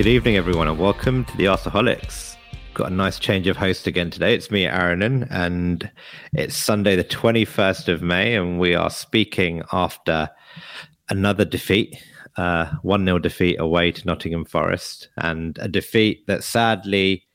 [0.00, 2.36] Good evening, everyone, and welcome to the Arseholics.
[2.72, 4.34] Got a nice change of host again today.
[4.34, 5.90] It's me, Aaronin, and
[6.32, 10.30] it's Sunday, the 21st of May, and we are speaking after
[11.10, 12.02] another defeat,
[12.38, 17.26] uh, 1 0 defeat away to Nottingham Forest, and a defeat that sadly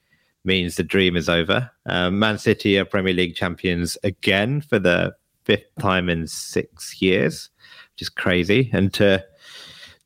[0.44, 1.70] means the dream is over.
[1.86, 5.14] Uh, Man City are Premier League champions again for the
[5.44, 7.52] fifth time in six years,
[7.94, 8.72] which is crazy.
[8.74, 9.24] And to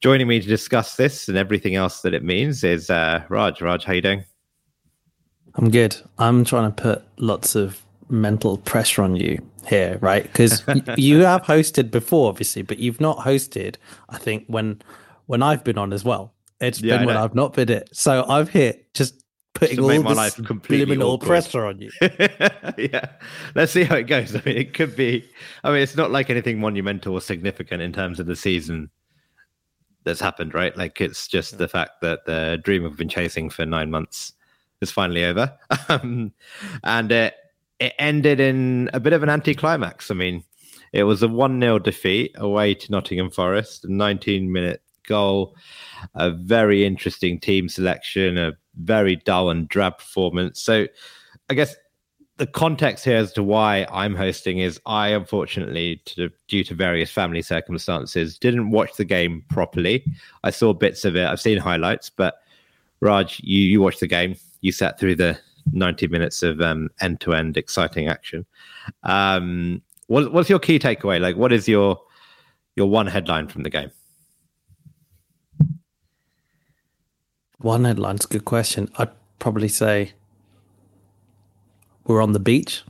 [0.02, 3.62] joining me to discuss this and everything else that it means is uh, Raj.
[3.62, 4.24] Raj, how you doing?
[5.56, 5.98] I'm good.
[6.18, 10.24] I'm trying to put lots of mental pressure on you here, right?
[10.24, 10.64] Because
[10.98, 13.76] you have hosted before, obviously, but you've not hosted.
[14.10, 14.82] I think when
[15.26, 16.34] when I've been on as well.
[16.60, 17.90] It's yeah, been when I've not been it.
[17.94, 19.24] So I'm here just
[19.54, 21.90] putting all my life completely pressure on you.
[22.78, 23.12] yeah,
[23.56, 24.36] let's see how it goes.
[24.36, 25.30] I mean, it could be.
[25.64, 28.90] I mean, it's not like anything monumental or significant in terms of the season
[30.10, 30.76] that's happened, right?
[30.76, 34.34] Like it's just the fact that the dream we've been chasing for nine months
[34.82, 35.56] is finally over,
[35.90, 36.34] um,
[36.84, 37.36] and it
[37.80, 40.12] it ended in a bit of an anticlimax.
[40.12, 40.44] I mean,
[40.92, 45.56] it was a one 0 defeat away to Nottingham Forest, a 19 minute goal,
[46.16, 50.62] a very interesting team selection, a very dull and drab performance.
[50.62, 50.88] So,
[51.50, 51.76] I guess
[52.40, 57.12] the context here as to why I'm hosting is I, unfortunately, to, due to various
[57.12, 60.06] family circumstances, didn't watch the game properly.
[60.46, 61.28] I saw bits of it.
[61.28, 62.36] I've seen highlights, but
[63.02, 64.38] Raj, you you watched the game.
[64.62, 65.38] You sat through the
[65.74, 68.46] 90 minutes of end to end exciting action.
[69.04, 71.20] Um, what, what's your key takeaway?
[71.20, 72.00] Like, what is your
[72.78, 73.92] your one headline from the game?
[77.58, 78.90] One headline's a good question.
[78.98, 80.14] I'd probably say
[82.10, 82.84] we're on the beach.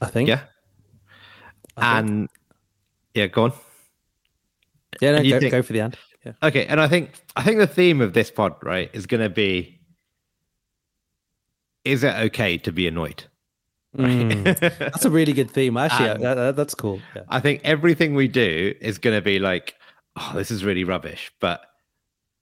[0.00, 0.28] I think.
[0.28, 0.40] Yeah.
[1.76, 2.30] I and think.
[3.14, 3.52] yeah, go on.
[5.00, 5.96] Yeah, no, go, think, go for the end.
[6.24, 6.32] Yeah.
[6.42, 9.28] Okay, and I think I think the theme of this pod, right, is going to
[9.28, 9.78] be:
[11.84, 13.24] Is it okay to be annoyed?
[13.96, 15.76] Mm, that's a really good theme.
[15.76, 17.00] Actually, that, that's cool.
[17.14, 17.22] Yeah.
[17.28, 19.74] I think everything we do is going to be like,
[20.16, 21.60] "Oh, this is really rubbish," but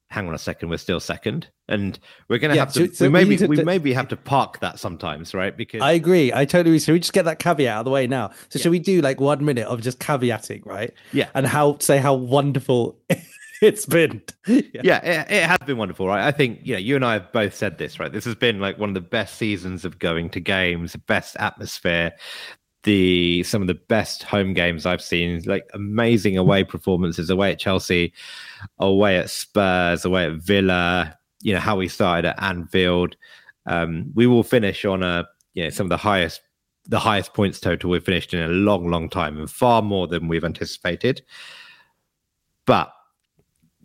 [0.08, 1.98] hang on a second, we're still second, and
[2.28, 2.88] we're going to yeah, have to.
[2.88, 5.56] So, so we maybe we, we maybe have to park that sometimes, right?
[5.56, 6.32] Because I agree.
[6.32, 6.72] I totally.
[6.72, 6.78] Agree.
[6.78, 8.30] So we just get that caveat out of the way now.
[8.48, 8.62] So yeah.
[8.62, 10.92] should we do like one minute of just caveating, right?
[11.12, 12.98] Yeah, and how say how wonderful
[13.62, 14.22] it's been.
[14.46, 16.26] yeah, yeah it, it, has been wonderful, right?
[16.26, 18.12] I think you know you and I have both said this, right?
[18.12, 21.36] This has been like one of the best seasons of going to games, the best
[21.38, 22.12] atmosphere,
[22.84, 27.58] the some of the best home games I've seen, like amazing away performances away at
[27.58, 28.12] Chelsea,
[28.78, 31.18] away at Spurs, away at Villa.
[31.44, 33.16] You know how we started at Anfield.
[33.66, 36.40] Um, we will finish on a you know some of the highest
[36.86, 40.28] the highest points total we've finished in a long, long time, and far more than
[40.28, 41.22] we've anticipated.
[42.66, 42.92] But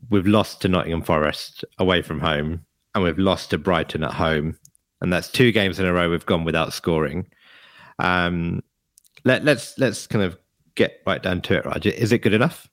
[0.09, 2.65] we've lost to Nottingham Forest away from home,
[2.95, 4.57] and we've lost to Brighton at home,
[5.01, 7.27] and that's two games in a row we've gone without scoring.
[7.99, 8.63] Um,
[9.25, 10.37] let, let's let's kind of
[10.75, 11.85] get right down to it, Raj.
[11.85, 12.69] Is it good enough?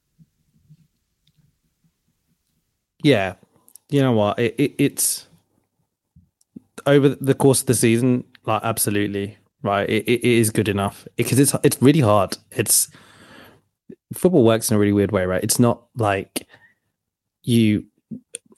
[3.03, 3.34] Yeah,
[3.88, 4.38] you know what?
[4.38, 5.26] It, it, it's
[6.86, 9.88] over the course of the season, like absolutely right.
[9.88, 12.36] It, it is good enough because it's it's really hard.
[12.52, 12.88] It's
[14.14, 15.42] football works in a really weird way, right?
[15.42, 16.47] It's not like
[17.42, 17.84] you.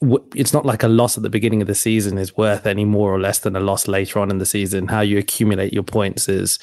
[0.01, 3.13] It's not like a loss at the beginning of the season is worth any more
[3.13, 4.87] or less than a loss later on in the season.
[4.87, 6.61] How you accumulate your points is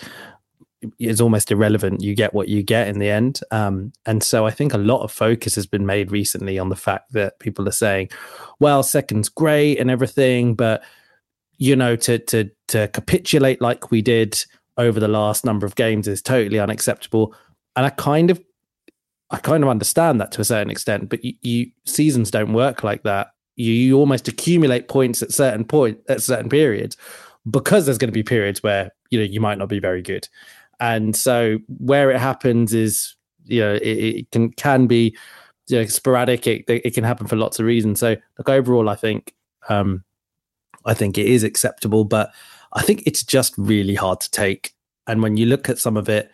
[1.00, 2.02] is almost irrelevant.
[2.02, 3.40] You get what you get in the end.
[3.52, 6.76] Um, and so I think a lot of focus has been made recently on the
[6.76, 8.10] fact that people are saying,
[8.60, 10.84] well, second's great and everything, but
[11.58, 14.44] you know, to to to capitulate like we did
[14.78, 17.34] over the last number of games is totally unacceptable.
[17.76, 18.42] And I kind of
[19.32, 22.84] I kind of understand that to a certain extent, but you, you seasons don't work
[22.84, 23.32] like that.
[23.56, 26.98] You, you almost accumulate points at certain point at certain periods
[27.50, 30.28] because there's going to be periods where you know you might not be very good
[30.80, 35.16] and so where it happens is you know it, it can can be
[35.68, 36.48] you know, sporadic.
[36.48, 38.00] It, it can happen for lots of reasons.
[38.00, 39.34] So look, overall, I think
[39.70, 40.04] um,
[40.86, 42.32] I think it is acceptable, but
[42.74, 44.74] I think it's just really hard to take.
[45.08, 46.32] And when you look at some of it,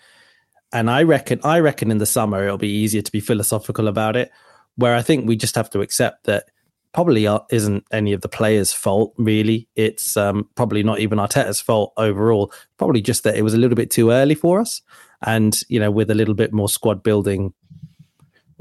[0.74, 4.16] and I reckon I reckon in the summer it'll be easier to be philosophical about
[4.16, 4.32] it.
[4.76, 6.46] Where I think we just have to accept that
[6.94, 9.68] probably isn't any of the players' fault, really.
[9.76, 12.52] It's um, probably not even Arteta's fault overall.
[12.78, 14.82] Probably just that it was a little bit too early for us.
[15.22, 17.54] And, you know, with a little bit more squad building,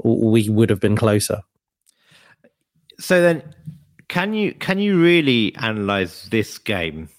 [0.03, 1.41] we would have been closer.
[2.99, 3.55] So then,
[4.07, 7.09] can you can you really analyze this game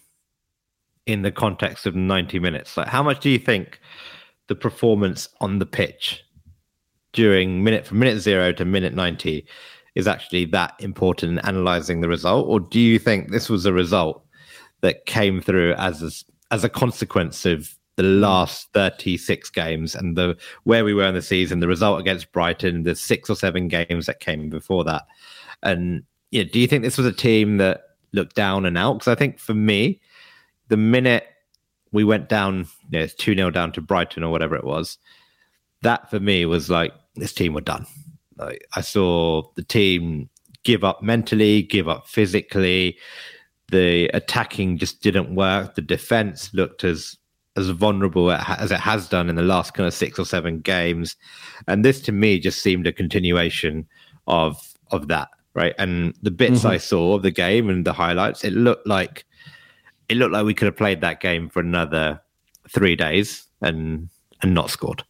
[1.07, 2.77] in the context of 90 minutes?
[2.77, 3.81] Like, how much do you think
[4.49, 6.23] the performance on the pitch
[7.13, 9.47] during minute from minute zero to minute 90
[9.95, 13.73] is actually that important in analyzing the result, or do you think this was a
[13.73, 14.25] result
[14.81, 18.21] that came through as a, as a consequence of the mm.
[18.21, 22.85] last 36 games and the where we were in the season, the result against Brighton,
[22.85, 25.03] the six or seven games that came before that,
[25.63, 26.03] and
[26.43, 28.95] know, do you think this was a team that looked down and out?
[28.95, 30.01] Because I think for me,
[30.69, 31.27] the minute
[31.93, 34.99] we went down, you know, 2 0 down to Brighton or whatever it was,
[35.83, 37.87] that for me was like, this team were done.
[38.37, 40.29] Like, I saw the team
[40.65, 42.99] give up mentally, give up physically.
[43.71, 45.75] The attacking just didn't work.
[45.75, 47.17] The defense looked as
[47.55, 51.17] as vulnerable as it has done in the last kind of six or seven games,
[51.69, 53.87] and this to me just seemed a continuation
[54.27, 54.57] of
[54.91, 55.75] of that, right?
[55.79, 56.69] And the bits mm-hmm.
[56.69, 59.25] I saw of the game and the highlights, it looked like
[60.09, 62.21] it looked like we could have played that game for another
[62.69, 64.09] three days and
[64.43, 65.05] and not scored.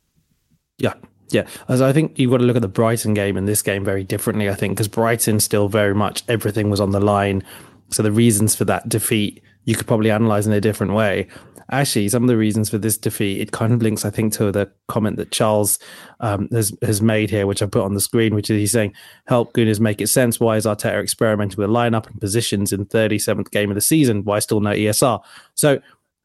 [0.79, 0.95] Yeah,
[1.33, 3.85] yeah, as I think you've got to look at the Brighton game and this game
[3.85, 4.49] very differently.
[4.49, 7.43] I think because Brighton still very much everything was on the line,
[7.91, 11.29] so the reasons for that defeat you could probably analyze in a different way.
[11.71, 14.53] Actually, some of the reasons for this defeat it kind of links, I think, to
[14.53, 15.79] the comment that Charles
[16.21, 18.93] um, has has made here, which I put on the screen, which is he's saying,
[19.27, 20.39] "Help Gunners make it sense.
[20.39, 24.25] Why is Arteta experimenting with lineup and positions in 37th game of the season?
[24.25, 25.21] Why still no ESR?"
[25.55, 25.81] So,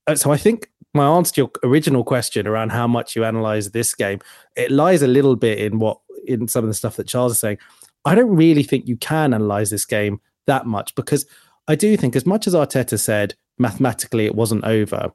[0.07, 3.71] Uh, so I think my answer to your original question around how much you analyze
[3.71, 4.19] this game,
[4.56, 7.39] it lies a little bit in what in some of the stuff that Charles is
[7.39, 7.57] saying.
[8.06, 11.25] I don't really think you can analyze this game that much because
[11.68, 15.12] I do think, as much as Arteta said mathematically it wasn't over,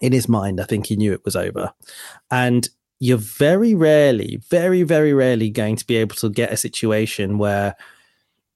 [0.00, 1.72] in his mind, I think he knew it was over.
[2.30, 2.68] And
[2.98, 7.74] you're very rarely, very, very rarely going to be able to get a situation where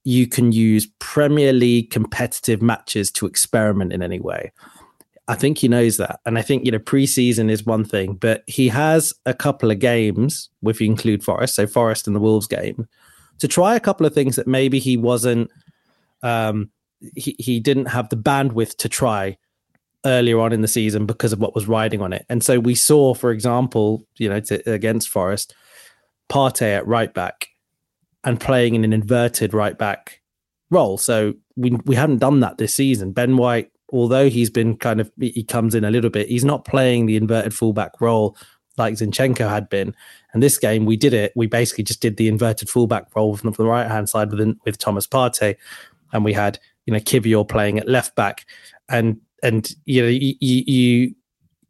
[0.03, 4.51] you can use Premier League competitive matches to experiment in any way.
[5.31, 6.19] I think he knows that.
[6.25, 9.79] And I think, you know, preseason is one thing, but he has a couple of
[9.79, 12.85] games, if you include Forest, so Forest and the Wolves game,
[13.39, 15.49] to try a couple of things that maybe he wasn't,
[16.21, 16.69] um,
[17.15, 19.37] he, he didn't have the bandwidth to try
[20.05, 22.25] earlier on in the season because of what was riding on it.
[22.27, 25.55] And so we saw, for example, you know, to, against Forest,
[26.29, 27.47] Partey at right back
[28.25, 30.19] and playing in an inverted right back
[30.69, 30.97] role.
[30.97, 33.13] So we we hadn't done that this season.
[33.13, 36.65] Ben White although he's been kind of he comes in a little bit, he's not
[36.65, 38.37] playing the inverted fullback role
[38.77, 39.95] like Zinchenko had been.
[40.33, 41.33] And this game, we did it.
[41.35, 44.77] We basically just did the inverted fullback role from the right hand side with with
[44.77, 45.55] Thomas Partey,
[46.13, 48.45] and we had you know Kiwior playing at left back,
[48.89, 51.15] and and you know you, you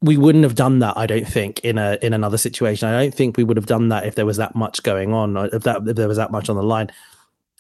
[0.02, 0.98] we wouldn't have done that.
[0.98, 2.88] I don't think in a in another situation.
[2.88, 5.38] I don't think we would have done that if there was that much going on,
[5.54, 6.92] if that if there was that much on the line.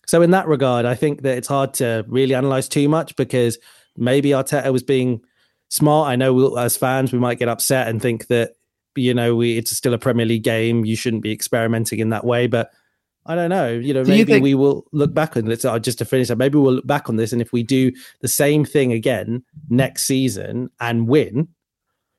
[0.07, 3.57] So in that regard, I think that it's hard to really analyze too much because
[3.97, 5.21] maybe Arteta was being
[5.69, 6.09] smart.
[6.09, 8.55] I know we'll, as fans we might get upset and think that
[8.95, 10.85] you know we, it's still a Premier League game.
[10.85, 12.71] You shouldn't be experimenting in that way, but.
[13.23, 13.69] I don't know.
[13.69, 15.63] You know, do maybe you think- we will look back on this.
[15.63, 17.91] Uh, just to finish up, maybe we'll look back on this, and if we do
[18.21, 21.47] the same thing again next season and win,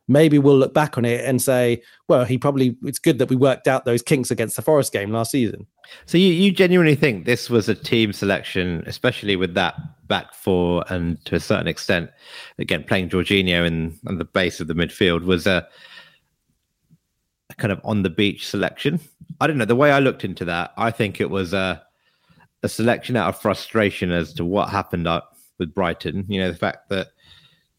[0.07, 3.35] maybe we'll look back on it and say, well, he probably it's good that we
[3.35, 5.67] worked out those kinks against the Forest game last season.
[6.07, 9.75] So you, you genuinely think this was a team selection, especially with that
[10.13, 12.11] back four and to a certain extent,
[12.59, 15.67] again playing Jorginho in the base of the midfield was a,
[17.49, 19.01] a kind of on the beach selection.
[19.41, 20.75] I don't know the way I looked into that.
[20.77, 21.83] I think it was a
[22.63, 25.09] a selection out of frustration as to what happened
[25.59, 26.27] with Brighton.
[26.29, 27.07] You know the fact that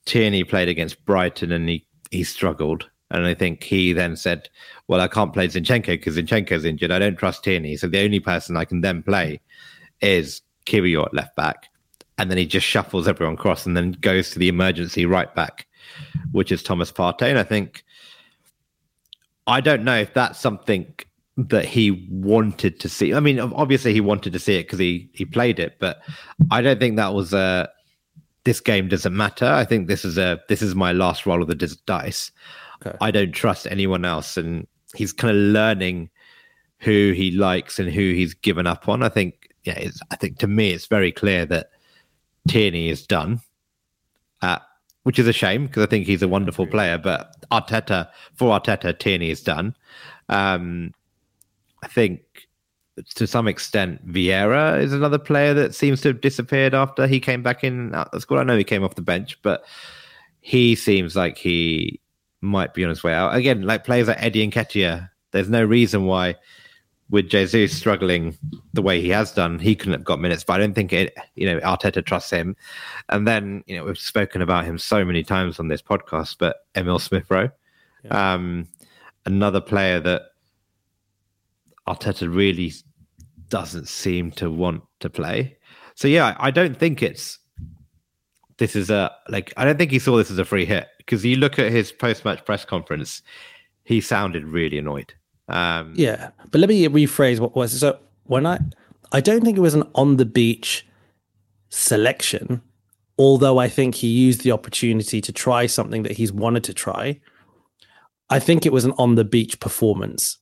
[0.05, 2.89] Tierney played against Brighton and he he struggled.
[3.11, 4.49] And I think he then said,
[4.87, 6.89] Well, I can't play Zinchenko because Zinchenko's injured.
[6.89, 7.77] I don't trust Tierney.
[7.77, 9.39] So the only person I can then play
[10.01, 11.69] is Kiwior at left back.
[12.17, 15.65] And then he just shuffles everyone across and then goes to the emergency right back,
[16.31, 17.23] which is Thomas Partey.
[17.23, 17.83] And I think,
[19.47, 20.93] I don't know if that's something
[21.37, 23.13] that he wanted to see.
[23.13, 26.01] I mean, obviously he wanted to see it because he he played it, but
[26.51, 27.69] I don't think that was a
[28.43, 29.45] this game doesn't matter.
[29.45, 32.31] I think this is a this is my last roll of the dice.
[32.85, 32.97] Okay.
[33.01, 36.09] I don't trust anyone else, and he's kind of learning
[36.79, 39.03] who he likes and who he's given up on.
[39.03, 41.69] I think, yeah, I think to me it's very clear that
[42.47, 43.41] Tierney is done,
[44.41, 44.59] uh,
[45.03, 46.97] which is a shame because I think he's a wonderful player.
[46.97, 49.75] But Arteta for Arteta, Tierney is done.
[50.29, 50.93] Um,
[51.83, 52.21] I think
[53.15, 57.41] to some extent, Vieira is another player that seems to have disappeared after he came
[57.41, 58.39] back in at the squad.
[58.39, 59.63] I know he came off the bench, but
[60.41, 61.99] he seems like he
[62.41, 63.35] might be on his way out.
[63.35, 66.35] Again, like players like Eddie Nketiah, there's no reason why
[67.13, 68.35] with Jesus struggling
[68.73, 70.43] the way he has done, he couldn't have got minutes.
[70.43, 72.55] But I don't think it, you know, Arteta trusts him.
[73.09, 76.65] And then, you know, we've spoken about him so many times on this podcast, but
[76.75, 77.51] Emil Smith Rowe,
[78.03, 78.33] yeah.
[78.33, 78.67] um,
[79.27, 80.23] another player that
[81.87, 82.73] Arteta really
[83.47, 85.55] doesn't seem to want to play.
[85.93, 87.37] So yeah, I don't think it's
[88.57, 91.23] this is a like I don't think he saw this as a free hit because
[91.23, 93.21] you look at his post match press conference,
[93.83, 95.13] he sounded really annoyed.
[95.49, 98.59] Um, yeah, but let me rephrase what was so when I
[99.11, 100.85] I don't think it was an on the beach
[101.69, 102.61] selection,
[103.17, 107.19] although I think he used the opportunity to try something that he's wanted to try.
[108.29, 110.37] I think it was an on the beach performance.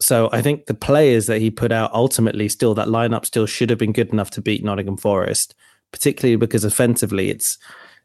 [0.00, 3.70] So I think the players that he put out ultimately still that lineup still should
[3.70, 5.54] have been good enough to beat Nottingham Forest,
[5.90, 7.58] particularly because offensively it's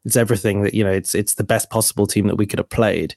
[0.05, 2.69] it's everything that you know it's it's the best possible team that we could have
[2.69, 3.15] played.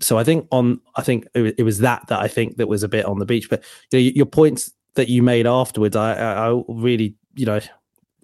[0.00, 2.88] So I think on I think it, was that that I think that was a
[2.88, 3.50] bit on the beach.
[3.50, 7.56] But you know, your points that you made afterwards, I, I really you know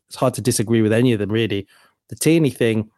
[0.08, 1.66] it's hard to disagree with any of them really.
[2.08, 2.90] The Tierney thing,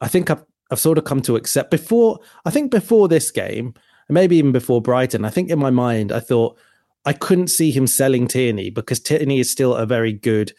[0.00, 2.18] I think I've I've sort of come to accept before.
[2.44, 3.74] I think before this game
[4.10, 6.58] maybe even before Brighton, I think in my mind, I thought
[7.04, 10.52] I couldn't see him selling Tierney because Tierney is still a very good,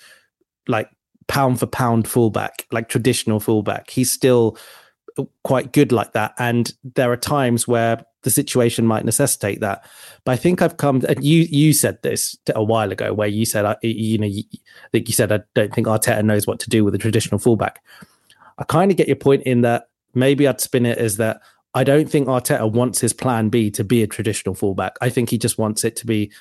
[0.68, 0.90] like
[1.28, 3.90] pound for pound fullback, like traditional fullback.
[3.90, 4.58] He's still
[5.44, 6.34] quite good like that.
[6.38, 9.86] And there are times where the situation might necessitate that.
[10.24, 11.02] But I think I've come.
[11.08, 14.90] And you you said this a while ago, where you said, uh, you know, I
[14.92, 17.84] think you said I don't think Arteta knows what to do with a traditional fullback.
[18.58, 21.42] I kind of get your point in that maybe I'd spin it as that
[21.74, 24.98] I don't think Arteta wants his plan B to be a traditional fullback.
[25.02, 26.32] I think he just wants it to be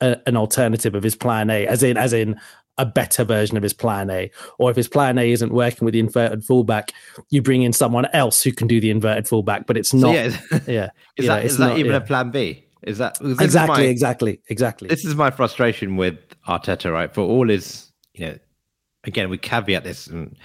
[0.00, 2.38] a, an alternative of his plan A, as in as in
[2.78, 4.30] a better version of his plan A.
[4.58, 6.92] Or if his plan A isn't working with the inverted fullback,
[7.30, 9.66] you bring in someone else who can do the inverted fullback.
[9.66, 10.14] But it's not.
[10.14, 10.30] So yeah,
[10.66, 11.98] yeah, is that, know, is that not, even yeah.
[11.98, 12.64] a plan B?
[12.82, 14.88] Is that exactly, is my, exactly, exactly?
[14.88, 17.14] This is my frustration with Arteta, right?
[17.14, 18.38] For all his, you know,
[19.04, 20.36] again, we caveat this and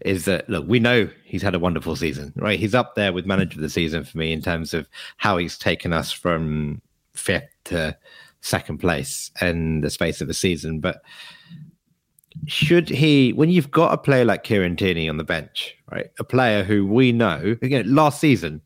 [0.00, 2.58] is that look, we know he's had a wonderful season, right?
[2.58, 4.88] He's up there with manager of the season for me in terms of
[5.18, 6.80] how he's taken us from
[7.14, 7.96] fifth to
[8.40, 10.80] second place in the space of a season.
[10.80, 11.02] But
[12.46, 16.10] should he, when you've got a player like Kieran Tierney on the bench, right?
[16.18, 18.60] A player who we know, again, last season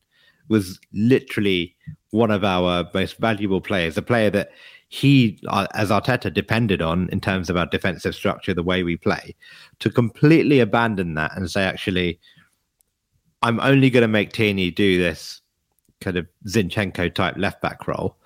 [0.48, 1.76] was literally
[2.10, 4.50] one of our most valuable players, a player that
[4.88, 8.96] he, uh, as Arteta, depended on in terms of our defensive structure, the way we
[8.96, 9.34] play,
[9.80, 12.18] to completely abandon that and say, actually,
[13.42, 15.42] I'm only going to make Tierney do this
[16.00, 18.16] kind of Zinchenko type left back role.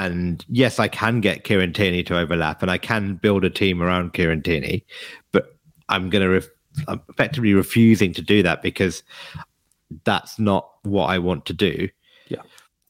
[0.00, 3.82] And yes, I can get Kieran Tierney to overlap and I can build a team
[3.82, 4.86] around Kieran Tierney,
[5.30, 5.58] but
[5.90, 6.48] I'm going to, ref-
[6.88, 9.02] I'm effectively refusing to do that because
[10.04, 11.88] that's not what I want to do.
[12.28, 12.40] Yeah.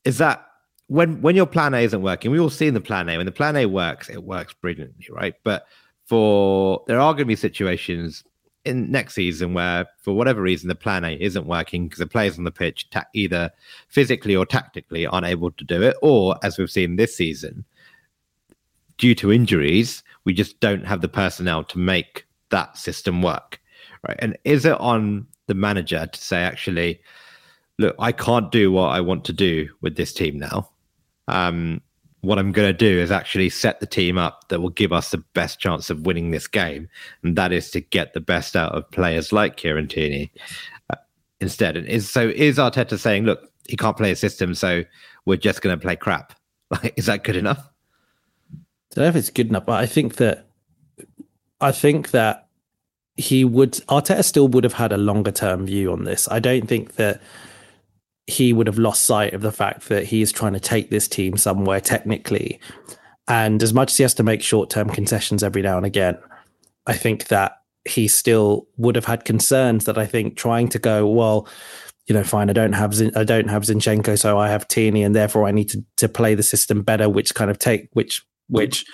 [0.05, 0.47] Is that
[0.87, 3.17] when when your plan A isn't working, we all see in the plan A.
[3.17, 5.35] When the plan A works, it works brilliantly, right?
[5.43, 5.67] But
[6.07, 8.23] for there are going to be situations
[8.65, 12.39] in next season where, for whatever reason, the plan A isn't working because the players
[12.39, 13.51] on the pitch, ta- either
[13.89, 17.65] physically or tactically, aren't able to do it, or as we've seen this season,
[18.99, 23.61] due to injuries, we just don't have the personnel to make that system work,
[24.07, 24.19] right?
[24.21, 27.01] And is it on the manager to say, actually,
[27.79, 30.69] look, I can't do what I want to do with this team now
[31.31, 31.81] um,
[32.23, 35.11] what I'm going to do is actually set the team up that will give us
[35.11, 36.89] the best chance of winning this game,
[37.23, 40.31] and that is to get the best out of players like Kieran Tierney
[40.91, 40.97] uh,
[41.41, 41.77] instead.
[41.77, 44.85] And is so is Arteta saying, look, he can't play a system, so
[45.25, 46.35] we're just going to play crap?
[46.71, 47.69] Like, is that good enough?
[48.53, 50.47] I don't know if it's good enough, but I think that
[51.61, 52.47] I think that
[53.17, 56.29] he would Arteta still would have had a longer term view on this.
[56.31, 57.21] I don't think that
[58.31, 61.09] he would have lost sight of the fact that he is trying to take this
[61.09, 62.61] team somewhere technically.
[63.29, 66.19] And as much as he has to make short term concessions every now and again,
[66.87, 71.07] I think that he still would have had concerns that I think trying to go,
[71.07, 71.49] well,
[72.07, 75.15] you know, fine, I don't have I don't have Zinchenko, so I have Tierney, and
[75.15, 78.85] therefore I need to to play the system better, which kind of take which which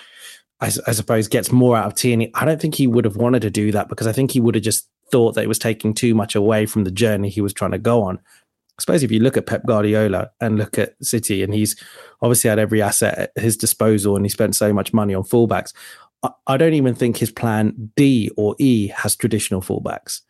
[0.61, 2.31] I, I suppose gets more out of Tierney.
[2.35, 4.55] I don't think he would have wanted to do that because I think he would
[4.55, 7.53] have just thought that it was taking too much away from the journey he was
[7.53, 8.19] trying to go on.
[8.77, 11.75] I suppose if you look at Pep Guardiola and look at City, and he's
[12.21, 15.73] obviously had every asset at his disposal and he spent so much money on fullbacks,
[16.47, 20.21] I, don't even think his plan D or E has traditional fullbacks.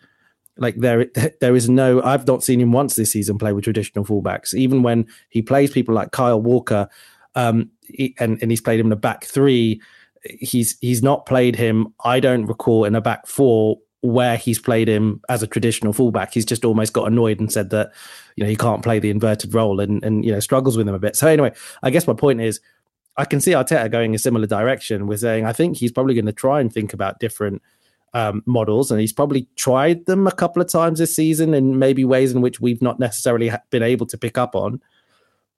[0.58, 1.08] Like there,
[1.42, 2.02] there is no.
[2.04, 4.54] I've not seen him once this season play with traditional fullbacks.
[4.54, 6.88] Even when he plays people like Kyle Walker,
[7.36, 9.82] um, he, and and he's played him in a back three,
[10.24, 11.94] he's he's not played him.
[12.04, 16.34] I don't recall in a back four where he's played him as a traditional fullback.
[16.34, 17.92] He's just almost got annoyed and said that,
[18.36, 20.94] you know, he can't play the inverted role and, and you know, struggles with him
[20.94, 21.16] a bit.
[21.16, 21.52] So anyway,
[21.82, 22.62] I guess my point is
[23.18, 26.28] I can see Arteta going a similar direction with saying I think he's probably going
[26.28, 27.64] to try and think about different
[28.14, 32.06] um, models, and he's probably tried them a couple of times this season in maybe
[32.06, 34.80] ways in which we've not necessarily been able to pick up on.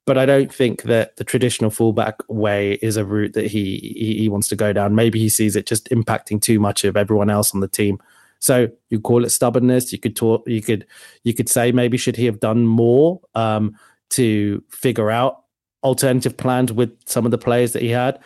[0.09, 4.17] but I don't think that the traditional fullback way is a route that he, he,
[4.17, 4.95] he wants to go down.
[4.95, 7.99] Maybe he sees it just impacting too much of everyone else on the team.
[8.39, 9.91] So you call it stubbornness.
[9.91, 10.47] You could talk.
[10.47, 10.85] You could
[11.23, 13.77] you could say maybe should he have done more um,
[14.11, 15.43] to figure out
[15.83, 18.19] alternative plans with some of the players that he had.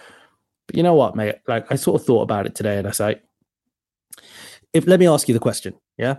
[0.67, 1.35] But you know what, mate?
[1.47, 3.21] Like I sort of thought about it today, and I say,
[4.71, 6.17] if let me ask you the question, yeah.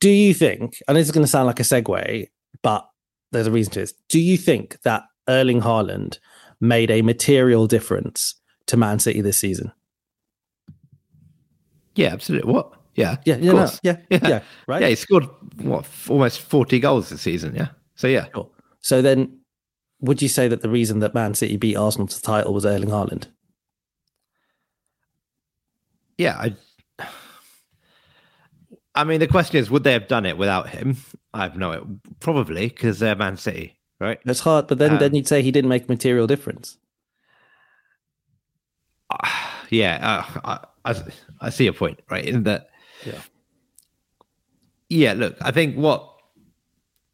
[0.00, 2.26] Do you think, and this is going to sound like a segue,
[2.62, 2.88] but
[3.30, 3.94] there's a reason to this.
[4.08, 6.18] Do you think that Erling Haaland
[6.60, 8.34] made a material difference
[8.66, 9.70] to Man City this season?
[11.94, 12.52] Yeah, absolutely.
[12.52, 12.72] What?
[12.94, 14.82] Yeah, yeah, yeah, no, yeah, yeah, yeah, right.
[14.82, 17.54] Yeah, he scored what almost forty goals this season.
[17.54, 18.26] Yeah, so yeah.
[18.32, 18.48] Sure.
[18.80, 19.40] So then,
[20.00, 22.64] would you say that the reason that Man City beat Arsenal to the title was
[22.64, 23.26] Erling Haaland?
[26.16, 26.54] Yeah, I
[28.94, 30.96] I mean, the question is, would they have done it without him?
[31.32, 31.82] I have no, it
[32.20, 34.20] probably because they're Man City, right?
[34.24, 36.78] It's hard, but then um, then you'd say he didn't make material difference.
[39.10, 39.28] Uh,
[39.70, 41.02] yeah, uh, I, I,
[41.40, 42.24] I see your point, right?
[42.24, 42.68] In that,
[43.04, 43.20] yeah,
[44.88, 45.12] yeah.
[45.12, 46.10] Look, I think what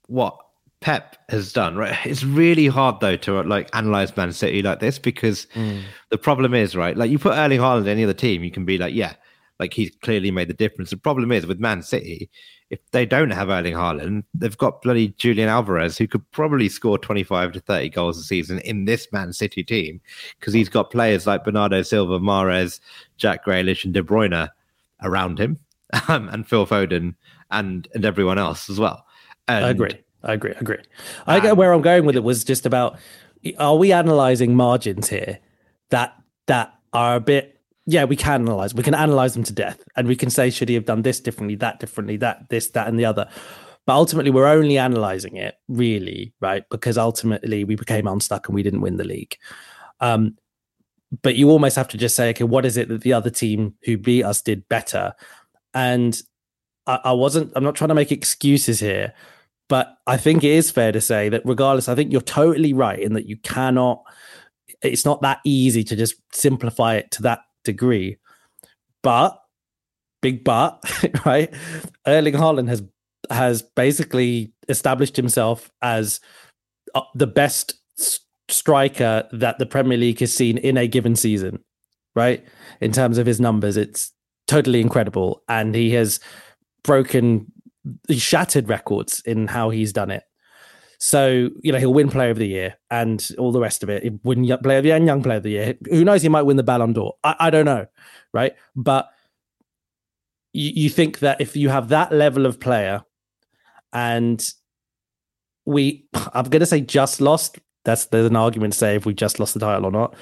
[0.07, 0.37] what
[0.81, 1.97] Pep has done, right?
[2.05, 5.83] It's really hard though to like analyze Man City like this because mm.
[6.11, 6.97] the problem is, right?
[6.97, 9.15] Like you put Erling Haaland in any other team, you can be like, yeah,
[9.59, 10.91] like he's clearly made the difference.
[10.91, 12.31] The problem is with Man City,
[12.71, 16.97] if they don't have Erling Haaland, they've got bloody Julian Alvarez who could probably score
[16.99, 20.01] 25 to 30 goals a season in this Man City team
[20.39, 22.81] because he's got players like Bernardo Silva, Mahrez,
[23.19, 24.49] Jack Grealish, and De Bruyne
[25.03, 25.59] around him,
[26.09, 27.15] um, and Phil Foden
[27.51, 29.05] and and everyone else as well.
[29.49, 29.99] And, I agree.
[30.23, 30.53] I agree.
[30.55, 30.79] I agree.
[31.27, 32.99] I get where I'm going with it was just about
[33.59, 35.39] are we analyzing margins here
[35.91, 36.15] that
[36.47, 38.73] that are a bit yeah, we can analyze.
[38.73, 41.19] We can analyze them to death, and we can say should he have done this
[41.19, 43.29] differently, that differently, that this, that, and the other.
[43.87, 46.63] But ultimately, we're only analyzing it really, right?
[46.71, 49.37] Because ultimately, we became unstuck and we didn't win the league.
[50.01, 50.37] Um,
[51.23, 53.75] but you almost have to just say, okay, what is it that the other team
[53.83, 55.15] who beat us did better?
[55.75, 56.21] And
[56.87, 57.53] I, I wasn't.
[57.55, 59.15] I'm not trying to make excuses here,
[59.69, 62.99] but I think it is fair to say that regardless, I think you're totally right
[62.99, 64.03] in that you cannot.
[64.83, 68.17] It's not that easy to just simplify it to that degree.
[69.03, 69.41] But
[70.23, 70.83] big but,
[71.27, 71.53] right?
[72.07, 72.83] Erling Haaland has
[73.31, 76.21] has basically established himself as
[76.95, 77.75] uh, the best
[78.49, 81.63] striker that the Premier League has seen in a given season,
[82.15, 82.45] right?
[82.81, 84.13] In terms of his numbers, it's
[84.51, 86.19] totally incredible, and he has
[86.83, 87.51] broken,
[88.09, 90.25] he shattered records in how he's done it.
[90.99, 94.03] So, you know, he'll win player of the year and all the rest of it.
[94.03, 95.75] He'll win player of the year and young player of the year.
[95.89, 96.21] Who knows?
[96.21, 97.15] He might win the Ballon d'Or.
[97.25, 97.87] I, I don't know.
[98.35, 98.55] Right.
[98.77, 99.09] But
[100.53, 103.03] you, you think that if you have that level of player
[103.95, 104.47] and
[105.65, 107.59] we, I'm going to say just lost.
[107.87, 110.15] That's there's an argument to say if we just lost the title or not.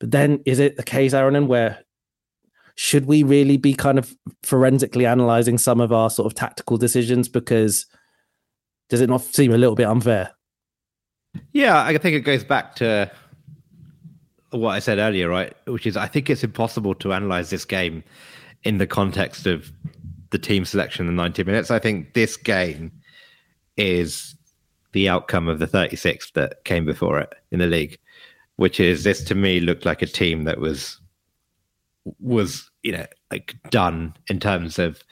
[0.00, 1.84] But then is it the case, Aaron, where
[2.76, 7.28] should we really be kind of forensically analyzing some of our sort of tactical decisions
[7.28, 7.86] because
[8.88, 10.30] does it not seem a little bit unfair?
[11.52, 13.10] Yeah, I think it goes back to
[14.50, 15.54] what I said earlier, right?
[15.66, 18.04] Which is I think it's impossible to analyze this game
[18.62, 19.72] in the context of
[20.30, 21.70] the team selection in 90 minutes.
[21.70, 22.92] I think this game
[23.76, 24.34] is
[24.92, 27.98] the outcome of the 36 that came before it in the league,
[28.56, 30.98] which is this to me looked like a team that was
[32.20, 35.02] was you know like done in terms of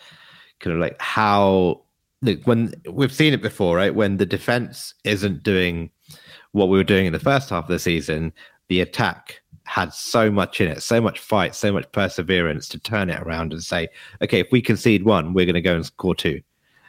[0.61, 1.83] kind of like how
[2.23, 3.95] look when we've seen it before, right?
[3.95, 5.91] When the defense isn't doing
[6.53, 8.33] what we were doing in the first half of the season,
[8.69, 13.11] the attack had so much in it, so much fight, so much perseverance to turn
[13.11, 13.89] it around and say,
[14.23, 16.41] okay, if we concede one, we're going to go and score two.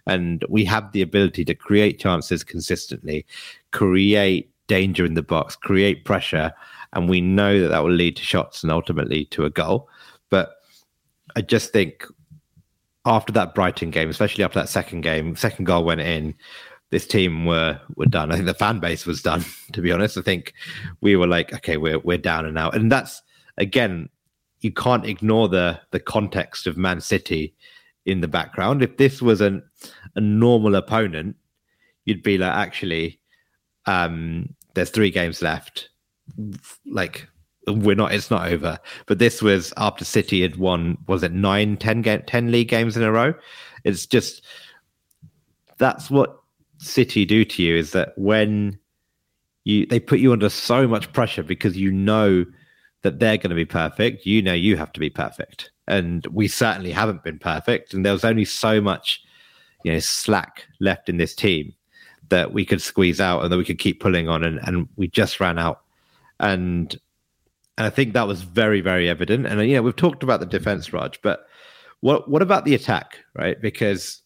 [0.08, 3.26] And we have the ability to create chances consistently,
[3.72, 6.54] create danger in the box, create pressure,
[6.96, 9.90] and we know that that will lead to shots and ultimately to a goal.
[10.30, 10.56] But
[11.36, 12.06] I just think
[13.06, 16.34] after that Brighton game, especially after that second game, second goal went in,
[16.92, 18.32] this team were were done.
[18.32, 19.44] I think the fan base was done.
[19.74, 20.54] To be honest, I think
[21.02, 23.22] we were like, okay, we're we're down and out, and that's
[23.58, 24.10] again,
[24.62, 27.54] you can't ignore the the context of Man City
[28.06, 28.82] in the background.
[28.82, 29.64] If this was an
[30.16, 31.36] a normal opponent,
[32.06, 33.20] you'd be like, actually,
[33.86, 35.90] um, there's three games left.
[36.86, 37.28] Like
[37.68, 41.76] we're not it's not over but this was after city had won was it nine
[41.78, 43.34] ten game, 10 league games in a row
[43.84, 44.44] it's just
[45.80, 46.38] that's what
[46.78, 48.78] city do to you is that when
[49.64, 52.46] you they put you under so much pressure because you know
[53.02, 56.48] that they're going to be perfect you know you have to be perfect and we
[56.48, 59.24] certainly haven't been perfect and there was only so much
[59.84, 61.74] you know slack left in this team
[62.30, 65.08] that we could squeeze out and that we could keep pulling on, and, and we
[65.08, 65.82] just ran out.
[66.40, 66.96] And
[67.78, 69.46] and I think that was very, very evident.
[69.46, 71.46] And you know, we've talked about the defense, Raj, but
[72.02, 73.62] what what about the attack, right?
[73.62, 74.22] Because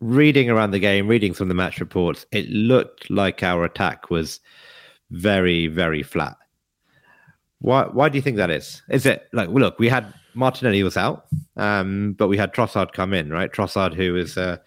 [0.00, 4.10] reading around the game, reading some of the match reports, it looked like our attack
[4.10, 4.40] was
[5.10, 6.36] very, very flat.
[7.60, 8.82] Why why do you think that is?
[8.88, 13.12] Is it like look, we had Martinelli was out, um, but we had Trossard come
[13.12, 13.52] in, right?
[13.52, 14.60] Trossard, who is a,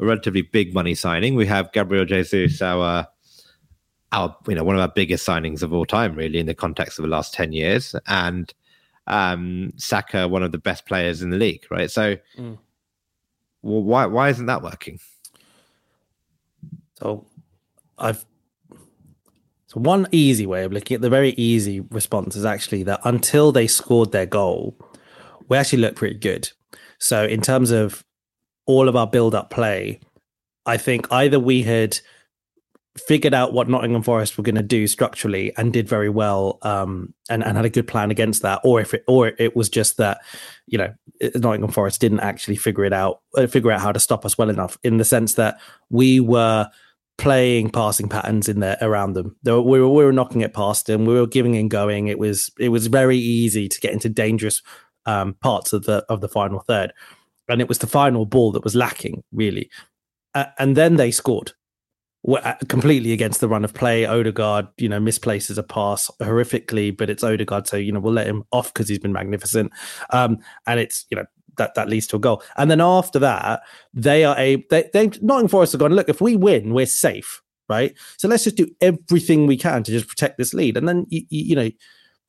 [0.00, 1.36] a relatively big money signing.
[1.36, 3.06] We have Gabriel Jesus, our
[4.12, 6.98] our you know one of our biggest signings of all time, really, in the context
[6.98, 8.52] of the last ten years, and
[9.06, 11.90] um, Saka, one of the best players in the league, right?
[11.90, 12.58] So, mm.
[13.62, 14.98] well, why why isn't that working?
[16.94, 17.26] So,
[17.98, 18.24] I've
[19.68, 23.52] so one easy way of looking at the very easy response is actually that until
[23.52, 24.76] they scored their goal,
[25.48, 26.50] we actually looked pretty good.
[26.98, 28.04] So in terms of
[28.66, 30.00] all of our build-up play,
[30.66, 31.98] I think either we had
[32.98, 37.14] figured out what Nottingham Forest were going to do structurally and did very well, um,
[37.28, 39.96] and, and had a good plan against that, or if it or it was just
[39.96, 40.20] that
[40.66, 40.92] you know
[41.34, 44.50] Nottingham Forest didn't actually figure it out, uh, figure out how to stop us well
[44.50, 46.68] enough, in the sense that we were
[47.18, 49.36] playing passing patterns in there around them.
[49.44, 51.04] we were we were knocking it past them.
[51.04, 52.08] We were giving and going.
[52.08, 54.62] It was it was very easy to get into dangerous
[55.06, 56.92] um, parts of the of the final third,
[57.48, 59.70] and it was the final ball that was lacking really.
[60.34, 61.52] Uh, and then they scored
[62.68, 64.04] completely against the run of play.
[64.04, 68.26] Odegaard, you know, misplaces a pass horrifically, but it's Odegaard, so you know we'll let
[68.26, 69.72] him off because he's been magnificent.
[70.10, 71.24] Um, and it's you know
[71.56, 72.42] that that leads to a goal.
[72.56, 73.62] And then after that,
[73.94, 75.92] they are a they they Nottingham Forest are going.
[75.92, 77.94] Look, if we win, we're safe, right?
[78.18, 81.22] So let's just do everything we can to just protect this lead, and then you,
[81.28, 81.70] you, you know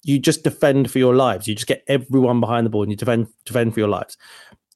[0.04, 1.48] you just defend for your lives.
[1.48, 4.18] You just get everyone behind the ball and you defend defend for your lives.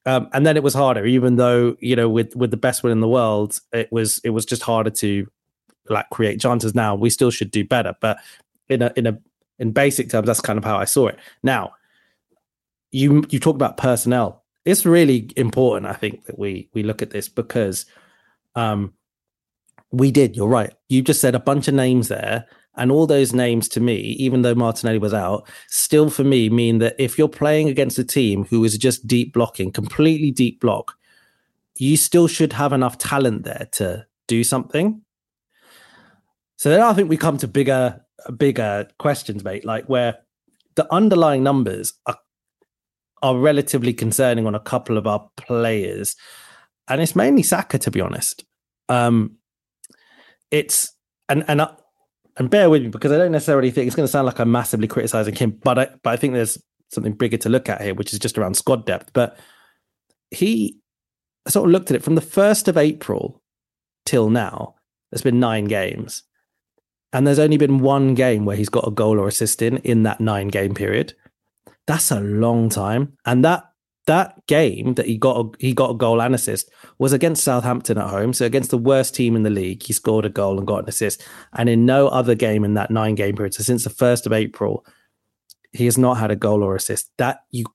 [0.06, 2.92] Um, and then it was harder, even though you know with with the best one
[2.92, 5.28] in the world, it was it was just harder to
[5.90, 6.74] like create chances.
[6.74, 8.18] Now we still should do better, but
[8.70, 9.20] in a in a
[9.60, 11.20] in basic terms, that's kind of how I saw it.
[11.44, 11.74] Now,
[12.92, 17.10] you you talk about personnel it's really important, I think, that we we look at
[17.10, 17.86] this because
[18.56, 18.94] um,
[19.92, 20.36] we did.
[20.36, 20.74] You're right.
[20.90, 24.42] You just said a bunch of names there, and all those names to me, even
[24.42, 28.46] though Martinelli was out, still for me mean that if you're playing against a team
[28.46, 30.96] who is just deep blocking, completely deep block,
[31.78, 35.02] you still should have enough talent there to do something.
[36.56, 38.06] So then I think we come to bigger,
[38.38, 39.66] bigger questions, mate.
[39.66, 40.20] Like where
[40.76, 42.18] the underlying numbers are
[43.24, 46.16] are relatively concerning on a couple of our players,
[46.88, 48.46] and it's mainly Saka, to be honest.
[48.90, 49.38] Um,
[50.50, 50.94] it's
[51.30, 51.62] and and
[52.38, 54.52] and bear with me because I don't necessarily think it's going to sound like I'm
[54.52, 56.58] massively criticizing him, but I but I think there's
[56.90, 59.12] something bigger to look at here, which is just around squad depth.
[59.14, 59.38] But
[60.30, 60.78] he
[61.48, 63.42] sort of looked at it from the first of April
[64.06, 64.76] till now.
[65.12, 66.24] There's been nine games,
[67.12, 70.04] and there's only been one game where he's got a goal or assist in in
[70.04, 71.14] that nine game period.
[71.88, 73.18] That's a long time.
[73.26, 73.71] And that
[74.08, 77.98] that game that he got a, he got a goal and assist was against Southampton
[77.98, 78.34] at home.
[78.34, 80.90] So against the worst team in the league, he scored a goal and got an
[80.90, 81.24] assist.
[81.54, 84.34] And in no other game in that nine game period, so since the first of
[84.34, 84.86] April,
[85.72, 87.12] he has not had a goal or assist.
[87.18, 87.66] That you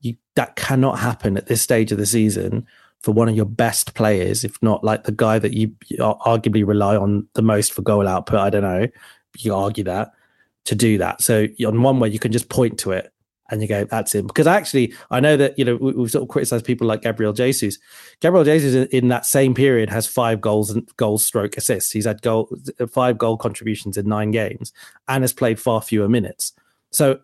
[0.00, 2.66] you that cannot happen at this stage of the season
[3.02, 5.68] for one of your best players, if not like the guy that you
[6.00, 8.40] arguably rely on the most for goal output.
[8.40, 8.86] I don't know.
[9.38, 10.12] You argue that
[10.64, 11.22] to do that.
[11.22, 13.12] So on one way, you can just point to it
[13.50, 14.26] and you go, that's him.
[14.26, 17.32] Because actually, I know that, you know, we, have sort of criticized people like Gabriel
[17.32, 17.78] Jesus.
[18.20, 21.92] Gabriel Jesus in that same period has five goals and goals stroke assists.
[21.92, 22.48] He's had goal,
[22.90, 24.72] five goal contributions in nine games
[25.08, 26.52] and has played far fewer minutes.
[26.90, 27.20] So,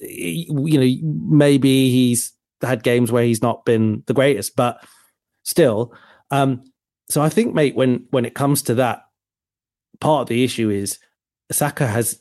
[0.00, 4.82] you know, maybe he's had games where he's not been the greatest, but
[5.42, 5.92] still.
[6.30, 6.64] Um,
[7.08, 9.06] so I think, mate, when when it comes to that,
[10.00, 10.98] part of the issue is
[11.50, 12.20] Saka has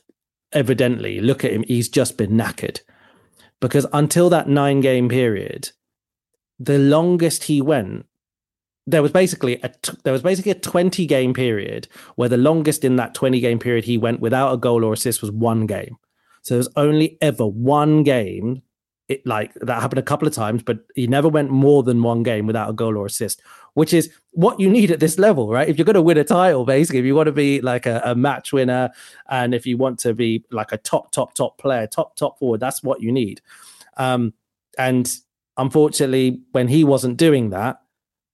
[0.51, 2.79] evidently look at him, he's just been knackered
[3.65, 5.71] because until that nine game period,
[6.59, 8.05] the longest he went,
[8.85, 9.71] there was basically a
[10.03, 13.83] there was basically a 20 game period where the longest in that 20 game period
[13.83, 15.97] he went without a goal or assist was one game.
[16.43, 18.61] So there's only ever one game
[19.07, 22.23] it like that happened a couple of times, but he never went more than one
[22.23, 23.41] game without a goal or assist,
[23.75, 25.69] which is what you need at this level, right?
[25.69, 28.01] If you're going to win a title, basically, if you want to be like a,
[28.03, 28.89] a, match winner,
[29.29, 32.59] and if you want to be like a top, top, top player, top, top forward,
[32.59, 33.41] that's what you need.
[33.97, 34.33] Um,
[34.77, 35.11] and
[35.57, 37.81] unfortunately, when he wasn't doing that,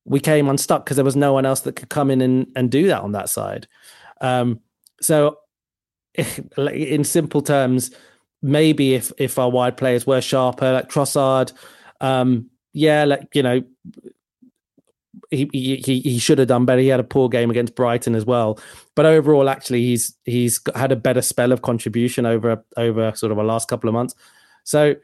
[0.05, 2.71] we came unstuck because there was no one else that could come in and, and
[2.71, 3.67] do that on that side.
[4.21, 4.61] Um,
[5.01, 5.37] so,
[6.57, 7.91] in simple terms,
[8.41, 11.53] maybe if if our wide players were sharper, like Trossard,
[11.99, 13.63] um, yeah, like you know,
[15.29, 16.81] he, he he should have done better.
[16.81, 18.59] He had a poor game against Brighton as well,
[18.95, 23.37] but overall, actually, he's he's had a better spell of contribution over over sort of
[23.37, 24.15] a last couple of months.
[24.63, 24.95] So,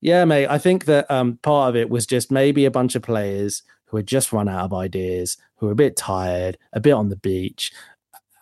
[0.00, 3.02] yeah, mate, I think that um, part of it was just maybe a bunch of
[3.02, 6.92] players who had just run out of ideas, who were a bit tired, a bit
[6.92, 7.72] on the beach.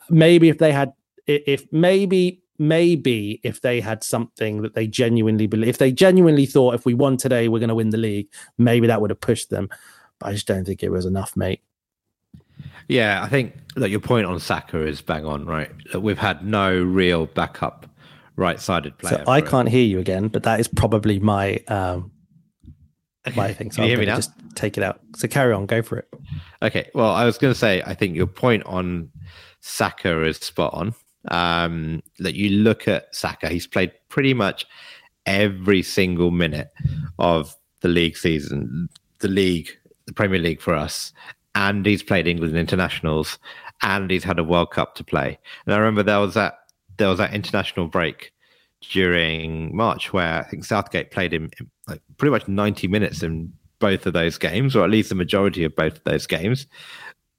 [0.09, 0.93] Maybe if they had,
[1.27, 6.75] if maybe maybe if they had something that they genuinely believe, if they genuinely thought
[6.75, 9.51] if we won today, we're going to win the league, maybe that would have pushed
[9.51, 9.69] them.
[10.21, 11.61] But I just don't think it was enough, mate.
[12.87, 15.71] Yeah, I think that your point on Saka is bang on, right?
[15.95, 17.87] we've had no real backup
[18.37, 19.23] right-sided player.
[19.27, 22.13] So I can't hear you again, but that is probably my um
[23.35, 23.73] my thing.
[23.73, 24.17] So Can you hear me now?
[24.17, 25.01] just take it out.
[25.17, 26.09] So carry on, go for it.
[26.61, 26.91] Okay.
[26.95, 29.11] Well, I was going to say, I think your point on
[29.61, 30.95] Saka is spot on
[31.29, 34.67] um, that you look at Saka, he's played pretty much
[35.27, 36.73] every single minute
[37.19, 38.89] of the league season,
[39.21, 39.71] the league,
[40.07, 41.13] the Premier League for us,
[41.55, 43.39] and he's played England internationals,
[43.83, 45.39] and he's had a World Cup to play.
[45.67, 46.59] And I remember there was that
[46.99, 48.33] there was that international break
[48.91, 51.51] during March where I think Southgate played him
[51.87, 55.65] like pretty much 90 minutes in both of those games, or at least the majority
[55.65, 56.67] of both of those games.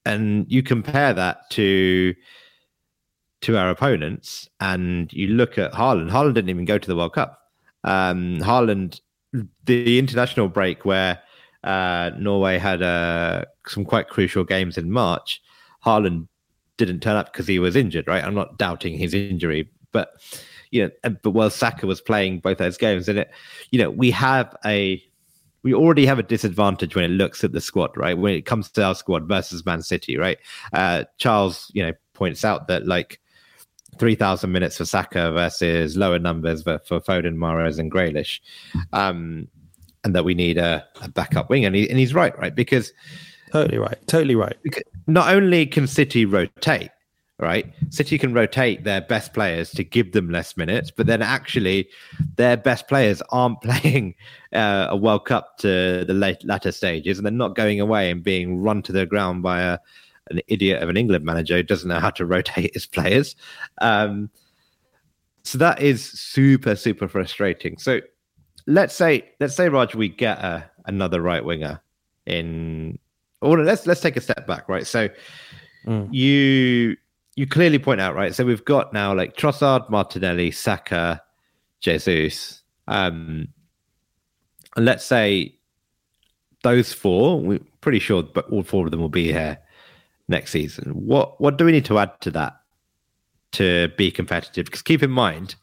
[0.06, 2.14] And you compare that to
[3.44, 6.10] to our opponents, and you look at Haaland.
[6.10, 7.40] Haaland didn't even go to the World Cup.
[7.84, 9.02] Um, Haaland,
[9.66, 11.20] the international break where
[11.64, 15.42] uh, Norway had uh, some quite crucial games in March,
[15.86, 16.28] Haaland
[16.78, 18.08] didn't turn up because he was injured.
[18.08, 20.14] Right, I'm not doubting his injury, but
[20.72, 23.32] you know, but while Saka was playing both those games, and it,
[23.72, 25.04] you know, we have a
[25.64, 28.18] we already have a disadvantage when it looks at the squad, right?
[28.18, 30.38] When it comes to our squad versus Man City, right?
[30.74, 33.20] Uh, Charles, you know, points out that like
[33.98, 38.40] 3,000 minutes for Saka versus lower numbers for, for Foden, Mahrez, and Grealish.
[38.92, 39.48] Um,
[40.04, 41.66] and that we need a, a backup wing.
[41.66, 42.54] And, he, and he's right, right?
[42.54, 42.92] Because
[43.52, 44.58] totally right, totally right.
[45.08, 46.92] Not only can City rotate,
[47.40, 47.72] right?
[47.90, 51.88] City can rotate their best players to give them less minutes, but then actually
[52.36, 54.16] their best players aren't playing
[54.54, 58.24] uh, a World Cup to the late, latter stages, and they're not going away and
[58.24, 59.80] being run to the ground by a
[60.30, 63.36] an idiot of an England manager who doesn't know how to rotate his players.
[63.82, 64.30] Um,
[65.44, 67.78] so that is super super frustrating.
[67.78, 68.00] So
[68.66, 71.82] let's say let's say Raj, we get a, another right winger
[72.26, 72.98] in.
[73.42, 74.88] Or let's let's take a step back, right?
[74.88, 75.10] So
[75.86, 76.08] mm.
[76.14, 76.96] you
[77.36, 78.34] you clearly point out, right?
[78.34, 81.22] So we've got now like Trossard, Martinelli, Saka,
[81.82, 82.62] Jesus.
[82.88, 83.50] Um,
[84.78, 85.58] and let's say
[86.64, 89.58] those four, we're pretty sure, but all four of them will be here
[90.34, 90.92] next season.
[90.92, 92.54] What what do we need to add to that
[93.54, 94.66] to be competitive?
[94.66, 95.56] Because keep in mind,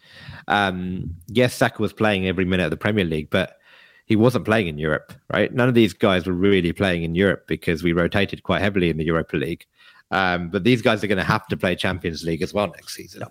[0.49, 3.59] um, yes, Saka was playing every minute of the Premier League, but
[4.07, 5.53] he wasn't playing in Europe, right?
[5.53, 8.97] None of these guys were really playing in Europe because we rotated quite heavily in
[8.97, 9.67] the Europa League.
[10.11, 12.95] Um, but these guys are going to have to play Champions League as well next
[12.95, 13.23] season.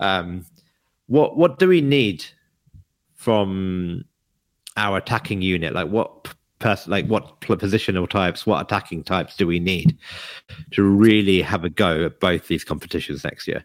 [0.00, 0.46] Um,
[1.06, 2.24] what what do we need
[3.14, 4.04] from
[4.76, 5.74] our attacking unit?
[5.74, 9.96] Like what person, like what positional types, what attacking types do we need
[10.72, 13.64] to really have a go at both these competitions next year?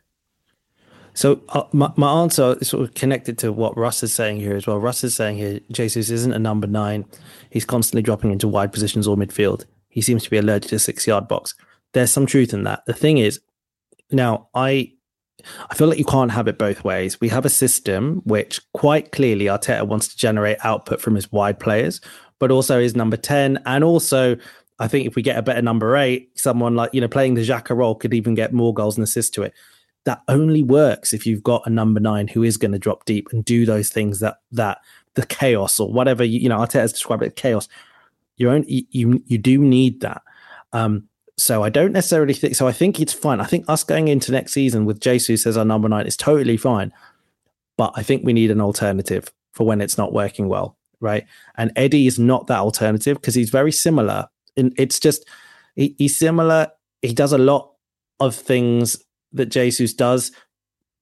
[1.14, 4.56] So uh, my, my answer is sort of connected to what Russ is saying here
[4.56, 4.78] as well.
[4.78, 7.06] Russ is saying here, Jesus isn't a number nine.
[7.50, 9.66] He's constantly dropping into wide positions or midfield.
[9.90, 11.56] He seems to be allergic to six yard box.
[11.94, 12.86] There's some truth in that.
[12.86, 13.42] The thing is,
[14.12, 14.94] now I
[15.70, 17.20] I feel like you can't have it both ways.
[17.22, 21.60] We have a system which quite clearly Arteta wants to generate output from his wide
[21.60, 22.02] players,
[22.40, 23.60] but also is number 10.
[23.66, 24.38] And also,
[24.80, 27.42] I think if we get a better number eight, someone like, you know, playing the
[27.42, 29.54] Xhaka role could even get more goals and assists to it.
[30.06, 33.28] That only works if you've got a number nine who is going to drop deep
[33.32, 34.80] and do those things that, that
[35.16, 37.68] the chaos or whatever, you, you know, Arteta's described it chaos.
[38.38, 40.22] You, own, you, you do need that.
[40.72, 42.68] Um, so I don't necessarily think so.
[42.68, 43.42] I think it's fine.
[43.42, 46.58] I think us going into next season with Jesus as our number nine is totally
[46.58, 46.94] fine.
[47.78, 51.26] But I think we need an alternative for when it's not working well right?
[51.56, 54.28] And Eddie is not that alternative because he's very similar.
[54.58, 55.28] And it's just
[55.76, 56.68] he, he's similar.
[57.02, 57.72] He does a lot
[58.20, 60.32] of things that Jesus does,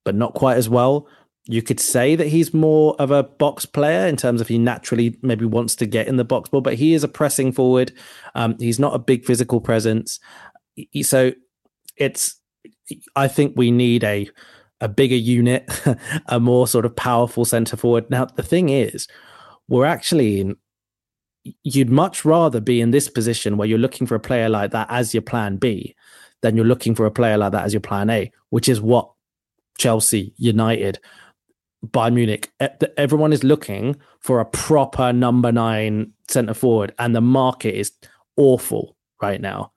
[0.06, 1.08] but not quite as well.
[1.46, 5.18] You could say that he's more of a box player in terms of he naturally
[5.22, 7.94] maybe wants to get in the box ball, but he is a pressing forward.
[8.36, 10.20] Um, he's not a big physical presence.
[11.04, 11.32] So
[11.96, 12.40] it's
[13.16, 14.30] I think we need a
[14.80, 15.68] a bigger unit,
[16.28, 18.10] a more sort of powerful center forward.
[18.10, 19.08] Now the thing is,
[19.68, 20.56] we're actually in
[21.64, 24.88] you'd much rather be in this position where you're looking for a player like that
[24.90, 25.96] as your plan B
[26.42, 29.10] than you're looking for a player like that as your plan A, which is what
[29.78, 31.00] Chelsea, United,
[31.86, 32.52] Bayern Munich,
[32.98, 37.92] everyone is looking for a proper number nine centre forward, and the market is
[38.36, 38.96] awful.
[39.22, 39.72] right now.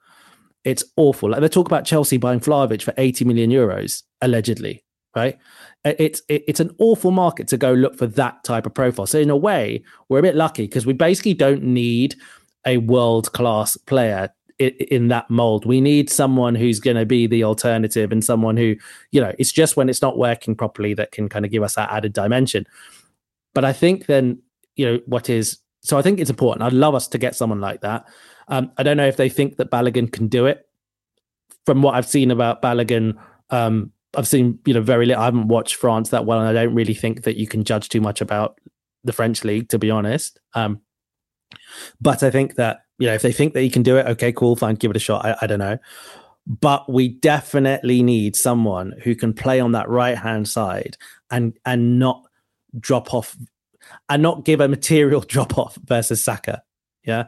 [0.65, 1.31] It's awful.
[1.31, 4.85] Like they talk about Chelsea buying Vlahovic for 80 million euros, allegedly,
[5.17, 5.39] right?
[5.85, 9.07] It's it's an awful market to go look for that type of profile.
[9.07, 12.17] So in a way, we're a bit lucky because we basically don't need
[12.67, 15.65] a world class player in that mold.
[15.65, 18.77] We need someone who's going to be the alternative and someone who,
[19.11, 21.77] you know, it's just when it's not working properly that can kind of give us
[21.77, 22.67] that added dimension.
[23.55, 24.43] But I think then,
[24.77, 26.63] you know, what is so I think it's important.
[26.63, 28.07] I'd love us to get someone like that.
[28.49, 30.67] Um, I don't know if they think that Balogun can do it.
[31.65, 33.17] From what I've seen about Balogun,
[33.51, 35.23] um, I've seen you know very little.
[35.23, 37.89] I haven't watched France that well, and I don't really think that you can judge
[37.89, 38.59] too much about
[39.05, 40.39] the French league, to be honest.
[40.55, 40.81] Um,
[42.01, 44.33] but I think that you know if they think that he can do it, okay,
[44.33, 45.25] cool, fine, give it a shot.
[45.25, 45.79] I, I don't know,
[46.47, 50.97] but we definitely need someone who can play on that right hand side
[51.31, 52.25] and and not
[52.79, 53.37] drop off
[54.09, 56.63] and not give a material drop off versus Saka.
[57.05, 57.25] Yeah,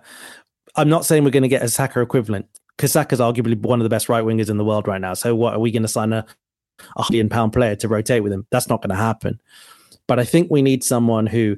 [0.76, 3.84] I'm not saying we're going to get a Saka equivalent because Saka's arguably one of
[3.84, 5.14] the best right wingers in the world right now.
[5.14, 6.26] So what are we going to sign a,
[6.96, 8.46] a million pound player to rotate with him?
[8.50, 9.40] That's not going to happen.
[10.06, 11.56] But I think we need someone who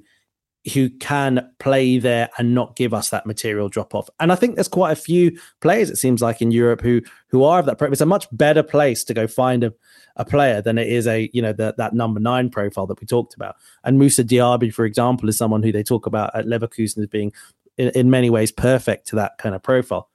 [0.73, 4.09] who can play there and not give us that material drop off.
[4.19, 7.45] And I think there's quite a few players it seems like in Europe who who
[7.45, 7.77] are of that.
[7.79, 7.93] profile.
[7.93, 9.75] It's a much better place to go find a,
[10.17, 13.07] a player than it is a you know the, that number nine profile that we
[13.07, 13.57] talked about.
[13.85, 17.33] And Moussa Diaby, for example, is someone who they talk about at Leverkusen as being
[17.77, 20.09] in, in many ways perfect to that kind of profile.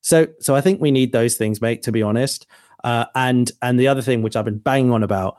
[0.00, 1.82] So so I think we need those things, mate.
[1.82, 2.46] To be honest,
[2.84, 5.38] uh, and and the other thing which I've been banging on about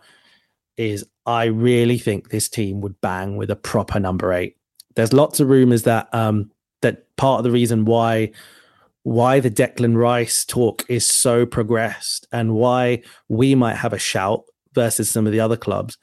[0.77, 4.57] is I really think this team would bang with a proper number eight.
[4.95, 6.51] There's lots of rumors that um,
[6.81, 8.31] that part of the reason why
[9.03, 14.43] why the Declan Rice talk is so progressed and why we might have a shout
[14.73, 15.97] versus some of the other clubs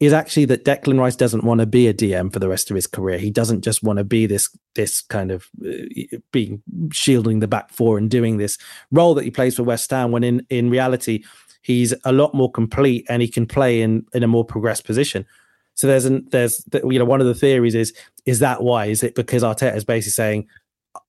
[0.00, 2.76] is actually that Declan Rice doesn't want to be a DM for the rest of
[2.76, 3.18] his career.
[3.18, 7.70] He doesn't just want to be this this kind of uh, being shielding the back
[7.70, 8.58] four and doing this
[8.92, 10.12] role that he plays for West Ham.
[10.12, 11.24] When in in reality,
[11.62, 15.26] he's a lot more complete and he can play in in a more progressed position.
[15.74, 17.92] So there's an there's you know one of the theories is
[18.24, 20.46] is that why is it because Arteta is basically saying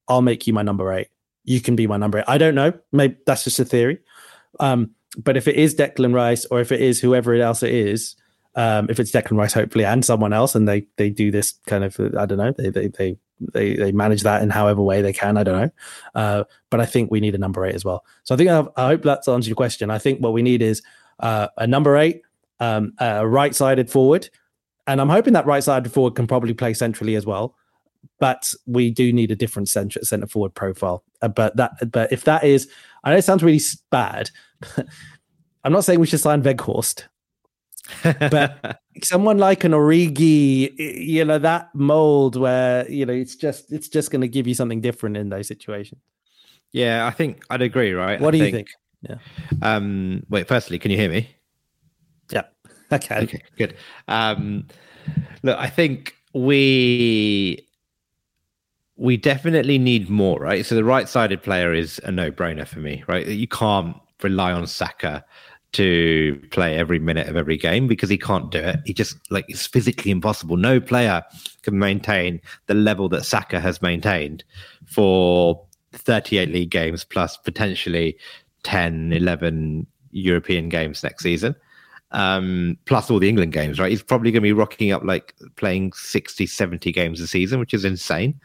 [0.08, 1.10] I'll make you my number eight.
[1.44, 2.26] You can be my number eight.
[2.28, 2.74] I don't know.
[2.92, 4.00] Maybe that's just a theory.
[4.60, 8.16] Um, but if it is Declan Rice or if it is whoever else it is,
[8.56, 11.84] um, if it's Declan Rice, hopefully, and someone else, and they they do this kind
[11.84, 13.18] of I don't know they they they
[13.54, 15.38] they, they manage that in however way they can.
[15.38, 15.72] I don't know,
[16.16, 18.04] uh, but I think we need a number eight as well.
[18.24, 19.90] So I think I've, i hope that's answered your question.
[19.90, 20.82] I think what we need is
[21.20, 22.22] uh, a number eight,
[22.60, 24.30] um, a right-sided forward,
[24.88, 27.56] and I'm hoping that right-sided forward can probably play centrally as well.
[28.20, 31.04] But we do need a different center centre forward profile.
[31.22, 32.70] Uh, but that but if that is,
[33.04, 34.32] I know it sounds really bad.
[35.64, 37.04] I'm not saying we should sign Weghorst
[38.04, 43.88] but someone like an Origi, you know, that mold where you know it's just it's
[43.88, 46.02] just going to give you something different in those situations.
[46.72, 47.94] Yeah, I think I'd agree.
[47.94, 48.20] Right?
[48.20, 48.70] What I do you think?
[49.02, 49.16] Yeah.
[49.62, 50.24] Um.
[50.30, 50.48] Wait.
[50.48, 51.30] Firstly, can you hear me?
[52.32, 52.44] Yeah.
[52.92, 53.18] Okay.
[53.20, 53.42] Okay.
[53.56, 53.76] Good.
[54.08, 54.66] Um.
[55.44, 57.68] Look, I think we
[58.96, 60.66] we definitely need more, right?
[60.66, 63.26] So the right-sided player is a no-brainer for me, right?
[63.26, 65.24] You can't rely on Saka
[65.72, 68.80] to play every minute of every game because he can't do it.
[68.86, 70.58] He just like it's physically impossible.
[70.58, 71.24] No player
[71.62, 74.44] can maintain the level that Saka has maintained
[74.86, 78.18] for 38 league games plus potentially
[78.64, 81.56] 10, 11 European games next season.
[82.12, 83.92] Um, plus all the England games, right?
[83.92, 87.74] He's probably going to be rocking up like playing 60, 70 games a season, which
[87.76, 88.40] is insane.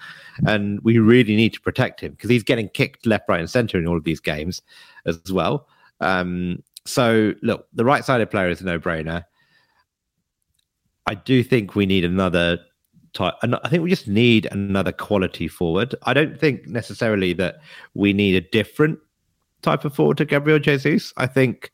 [0.46, 3.78] And we really need to protect him because he's getting kicked left, right, and center
[3.78, 4.60] in all of these games
[5.06, 5.66] as well.
[6.00, 9.24] Um, so look, the right sided player is a no brainer.
[11.06, 12.58] I do think we need another
[13.12, 13.34] type.
[13.42, 15.94] I think we just need another quality forward.
[16.04, 17.56] I don't think necessarily that
[17.94, 18.98] we need a different
[19.62, 21.12] type of forward to Gabriel Jesus.
[21.16, 21.72] I think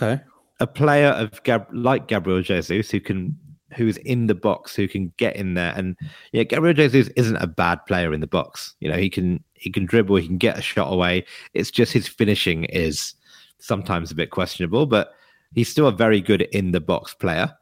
[0.00, 0.22] okay.
[0.60, 3.36] a player of Gab- like Gabriel Jesus who can
[3.74, 5.74] who's in the box, who can get in there.
[5.76, 5.96] And
[6.32, 8.74] yeah, Gabriel Jesus isn't a bad player in the box.
[8.80, 11.24] You know, he can he can dribble, he can get a shot away.
[11.52, 13.14] It's just his finishing is
[13.58, 15.12] sometimes a bit questionable, but
[15.54, 17.54] he's still a very good in the box player.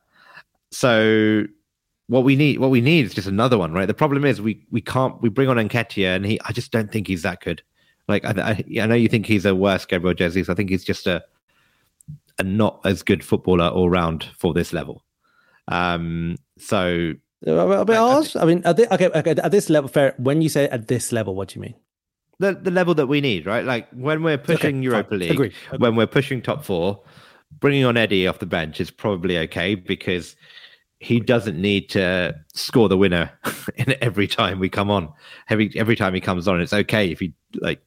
[0.71, 1.45] So
[2.07, 3.87] what we need, what we need is just another one, right?
[3.87, 6.91] The problem is we we can't we bring on Nketiah, and he I just don't
[6.91, 7.63] think he's that good.
[8.09, 10.49] Like I, I, I know you think he's a worse Gabriel Jesus.
[10.49, 11.23] I think he's just a
[12.39, 15.05] a not as good footballer all round for this level.
[15.69, 17.15] Um, so
[17.85, 20.15] but I, I mean, at okay, okay, at this level, fair.
[20.19, 21.75] When you say at this level, what do you mean?
[22.39, 23.65] The the level that we need, right?
[23.65, 25.19] Like when we're pushing okay, Europa fine.
[25.19, 25.53] League, Agree.
[25.69, 25.79] Agree.
[25.79, 27.03] when we're pushing top four,
[27.61, 30.37] bringing on Eddie off the bench is probably okay because
[31.01, 33.31] he doesn't need to score the winner
[33.77, 35.13] in every time we come on.
[35.49, 37.81] Every every time he comes on, it's okay if he like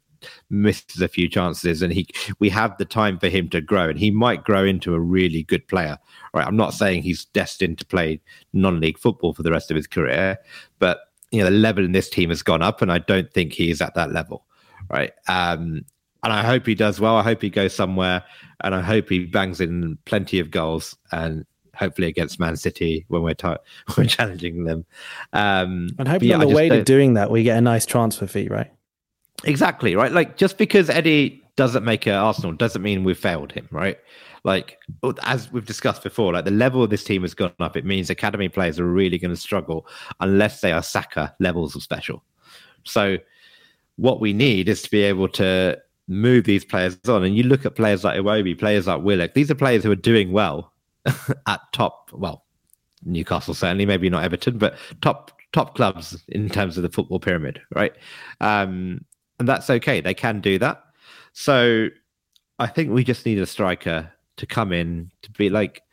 [0.50, 2.08] misses a few chances, and he
[2.40, 5.44] we have the time for him to grow, and he might grow into a really
[5.44, 5.98] good player.
[6.34, 8.22] Right, I'm not saying he's destined to play
[8.54, 10.38] non-league football for the rest of his career,
[10.80, 11.00] but
[11.32, 13.70] you know the level in this team has gone up, and I don't think he
[13.70, 14.46] is at that level.
[14.90, 15.84] Right, um,
[16.24, 17.16] and I hope he does well.
[17.16, 18.24] I hope he goes somewhere,
[18.62, 21.46] and I hope he bangs in plenty of goals and
[21.78, 23.56] hopefully against Man City when we're t-
[23.98, 24.86] we're challenging them.
[25.34, 28.28] Um, and hopefully yeah, on the way to doing that, we get a nice transfer
[28.28, 28.72] fee, right?
[29.44, 30.12] Exactly right.
[30.12, 34.00] Like just because Eddie doesn't make it Arsenal doesn't mean we've failed him, right?
[34.48, 34.80] Like
[35.24, 37.76] as we've discussed before, like the level of this team has gone up.
[37.76, 39.86] It means academy players are really going to struggle
[40.22, 42.24] unless they are Saka levels of special.
[42.86, 43.18] So
[43.98, 45.78] what we need is to be able to
[46.08, 47.26] move these players on.
[47.26, 49.34] And you look at players like Iwobi, players like Willock.
[49.34, 50.72] These are players who are doing well
[51.46, 52.46] at top, well,
[53.04, 57.60] Newcastle certainly, maybe not Everton, but top top clubs in terms of the football pyramid,
[57.76, 57.94] right?
[58.40, 59.04] Um,
[59.40, 60.00] and that's okay.
[60.00, 60.84] They can do that.
[61.34, 61.90] So
[62.60, 65.84] I think we just need a striker to come in to be like,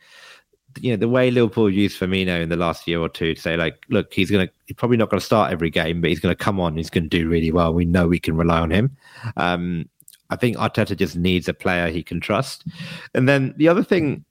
[0.79, 3.57] you know, the way Liverpool used Firmino in the last year or two to say,
[3.57, 6.59] like, look, he's gonna he's probably not to start every game, but he's to come
[6.59, 6.75] on.
[6.77, 7.73] He's to do really well.
[7.73, 8.95] We know we can rely on him.
[9.37, 9.89] Um,
[10.29, 12.65] I think Arteta just needs a player he can trust.
[13.13, 14.25] And then the other thing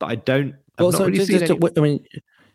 [0.00, 0.54] that I don't.
[0.78, 1.72] Well, so really just, just any...
[1.76, 2.04] I mean,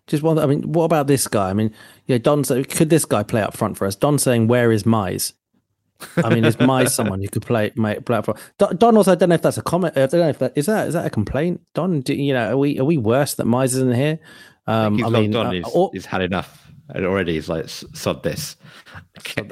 [0.07, 0.39] just one.
[0.39, 1.49] I mean, what about this guy?
[1.49, 1.73] I mean,
[2.05, 2.43] yeah, Don.
[2.43, 3.95] Said, Could this guy play up front for us?
[3.95, 5.33] Don saying, "Where is Mize?"
[6.17, 8.39] I mean, is Mize someone who could play play up front?
[8.57, 9.97] Don also, I don't know if that's a comment.
[9.97, 11.61] I don't know if that is that is that a complaint.
[11.73, 14.19] Don, do, you know, are we are we worse that Mize isn't here?
[14.67, 17.33] Um, I, I mean, uh, he's, or, he's had enough already.
[17.33, 18.55] He's like sod this.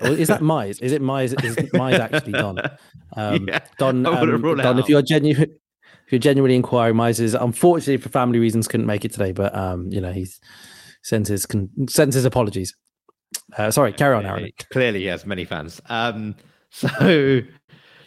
[0.04, 0.82] is that Mize?
[0.82, 1.44] Is it Mize?
[1.44, 2.60] Is Mize actually Don?
[3.16, 5.44] Um, yeah, Don, um, Don if you're genuine,
[6.06, 9.88] if you're genuinely inquiring, Mises, unfortunately for family reasons, couldn't make it today, but um,
[9.92, 10.40] you know, he's
[11.04, 12.76] sends his con- sends his apologies.
[13.58, 14.50] Uh, sorry, carry on, Aaron.
[14.72, 15.82] Clearly, he has many fans.
[15.88, 16.36] Um,
[16.70, 17.42] so,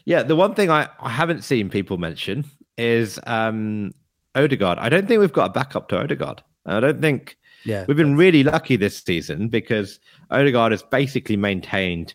[0.05, 2.45] yeah, the one thing I, I haven't seen people mention
[2.77, 3.93] is um,
[4.35, 4.79] Odegaard.
[4.79, 6.43] I don't think we've got a backup to Odegaard.
[6.67, 7.37] I don't think.
[7.67, 9.99] Yeah, we've been really lucky this season because
[10.31, 12.15] Odegaard has basically maintained,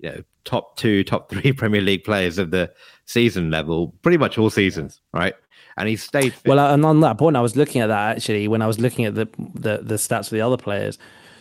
[0.00, 2.72] you know, top two, top three Premier League players of the
[3.04, 5.34] season level pretty much all seasons, right?
[5.76, 6.32] And he stayed.
[6.32, 6.48] Fit.
[6.48, 9.04] Well, and on that point, I was looking at that actually when I was looking
[9.04, 10.98] at the the, the stats for the other players.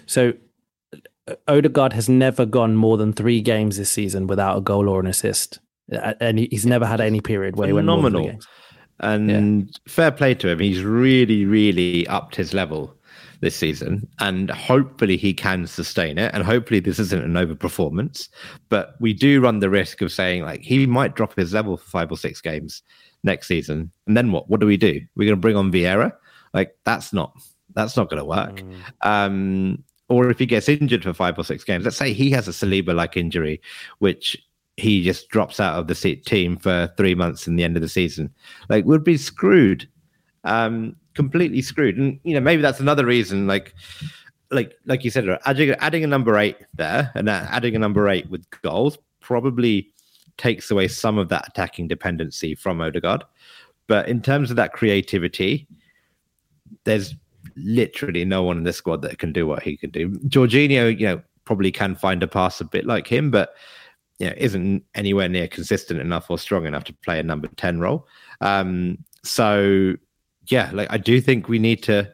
[0.08, 0.34] So
[1.48, 5.08] Odegaard has never gone more than three games this season without a goal or an
[5.08, 5.60] assist,
[5.90, 7.80] and he's never had any period where Phenomenal.
[7.80, 8.48] he went more than three games.
[9.02, 9.92] And yeah.
[9.92, 10.60] fair play to him.
[10.60, 12.96] He's really, really upped his level
[13.42, 16.32] this season, and hopefully he can sustain it.
[16.34, 18.30] And hopefully this isn't an overperformance,
[18.70, 21.90] but we do run the risk of saying like he might drop his level for
[21.90, 22.84] five or six games
[23.24, 24.50] next season, and then what?
[24.50, 25.02] What do we do?
[25.16, 26.14] We're going to bring on Vieira?
[26.54, 27.34] Like that's not
[27.74, 28.62] that's not going to work.
[28.62, 28.76] Mm.
[29.02, 32.48] Um, or if he gets injured for five or six games, let's say he has
[32.48, 33.62] a Saliba-like injury,
[34.00, 34.38] which
[34.78, 37.90] he just drops out of the team for three months in the end of the
[37.90, 38.30] season,
[38.70, 39.88] like we'd be screwed.
[40.44, 41.98] Um, completely screwed.
[41.98, 43.48] And you know, maybe that's another reason.
[43.48, 43.74] Like,
[44.52, 48.30] like, like you said, adding adding a number eight there and adding a number eight
[48.30, 49.92] with goals probably
[50.38, 53.24] takes away some of that attacking dependency from Odegaard.
[53.88, 55.68] But in terms of that creativity,
[56.84, 57.16] there's
[57.56, 60.10] literally no one in this squad that can do what he can do.
[60.28, 63.56] Jorginho, you know, probably can find a pass a bit like him, but
[64.20, 67.80] you know, isn't anywhere near consistent enough or strong enough to play a number 10
[67.80, 68.08] role.
[68.42, 69.96] Um, so
[70.48, 72.12] yeah, like I do think we need to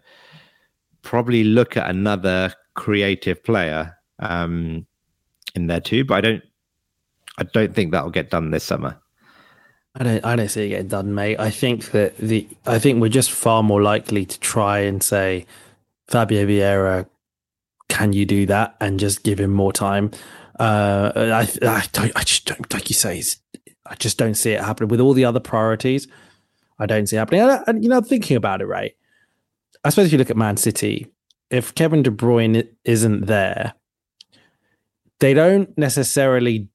[1.02, 4.86] probably look at another creative player um,
[5.56, 6.06] in there too.
[6.06, 6.44] But I don't,
[7.38, 9.00] I don't think that'll get done this summer.
[9.96, 11.40] I don't, I don't see it getting done, mate.
[11.40, 15.46] I think that the, I think we're just far more likely to try and say,
[16.08, 17.08] Fabio Vieira,
[17.90, 20.12] can you do that, and just give him more time.
[20.60, 23.22] Uh, I, I don't, I just don't, like you say,
[23.86, 26.08] I just don't see it happening with all the other priorities.
[26.80, 27.42] I don't see it happening.
[27.42, 28.96] And, and, you know, thinking about it, right?
[29.84, 31.08] I suppose if you look at Man City,
[31.50, 33.74] if Kevin De Bruyne isn't there,
[35.20, 36.70] they don't necessarily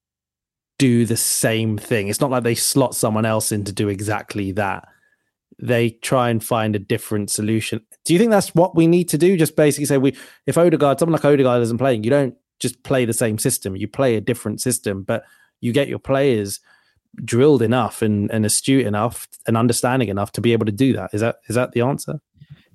[0.78, 2.08] do the same thing.
[2.08, 4.88] It's not like they slot someone else in to do exactly that.
[5.58, 7.80] They try and find a different solution.
[8.04, 9.36] Do you think that's what we need to do?
[9.36, 10.16] Just basically say we,
[10.46, 13.74] if Odegaard, someone like Odegaard isn't playing, you don't just play the same system.
[13.74, 15.24] You play a different system, but
[15.60, 16.60] you get your players
[17.24, 21.10] drilled enough and, and astute enough and understanding enough to be able to do that.
[21.14, 22.20] Is that is that the answer?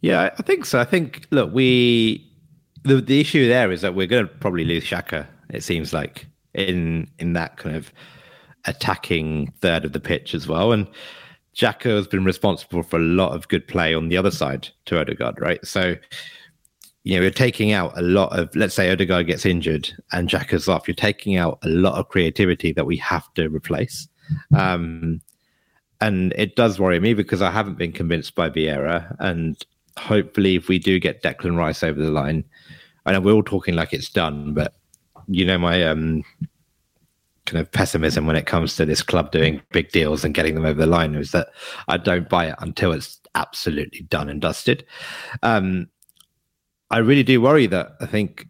[0.01, 0.79] Yeah, I think so.
[0.79, 2.27] I think look, we
[2.83, 5.27] the the issue there is that we're going to probably lose Xhaka.
[5.51, 7.91] It seems like in in that kind of
[8.65, 10.87] attacking third of the pitch as well, and
[11.55, 14.99] Xhaka has been responsible for a lot of good play on the other side to
[14.99, 15.65] Odegaard, right?
[15.65, 15.95] So
[17.03, 20.67] you know, you're taking out a lot of, let's say Odegaard gets injured and Xhaka's
[20.67, 24.07] off, you're taking out a lot of creativity that we have to replace.
[24.55, 25.21] Um,
[25.99, 29.15] and it does worry me because I haven't been convinced by Vieira.
[29.19, 29.63] And
[29.97, 32.43] hopefully, if we do get Declan Rice over the line,
[33.05, 34.75] I know we're all talking like it's done, but
[35.31, 36.23] you know my um,
[37.45, 40.65] kind of pessimism when it comes to this club doing big deals and getting them
[40.65, 41.49] over the line is that
[41.87, 44.85] I don't buy it until it's absolutely done and dusted.
[45.41, 45.87] Um,
[46.89, 48.47] I really do worry that I think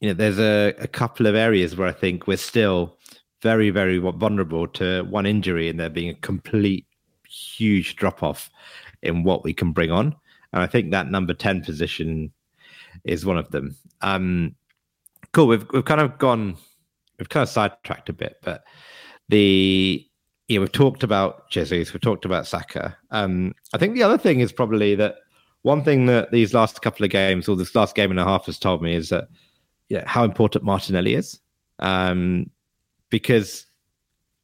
[0.00, 2.98] you know there's a, a couple of areas where I think we're still
[3.42, 6.86] very, very vulnerable to one injury and there being a complete
[7.28, 8.50] huge drop off
[9.02, 10.14] in what we can bring on.
[10.52, 12.32] And I think that number 10 position
[13.04, 13.76] is one of them.
[14.00, 14.54] Um,
[15.32, 15.46] cool.
[15.46, 16.56] We've, we've kind of gone,
[17.18, 18.64] we've kind of sidetracked a bit, but
[19.28, 20.04] the,
[20.48, 22.96] you know, we've talked about Jesus, we've talked about Saka.
[23.10, 25.16] Um, I think the other thing is probably that
[25.62, 28.46] one thing that these last couple of games or this last game and a half
[28.46, 29.28] has told me is that,
[29.88, 31.40] yeah, how important Martinelli is.
[31.78, 32.50] Um,
[33.10, 33.66] because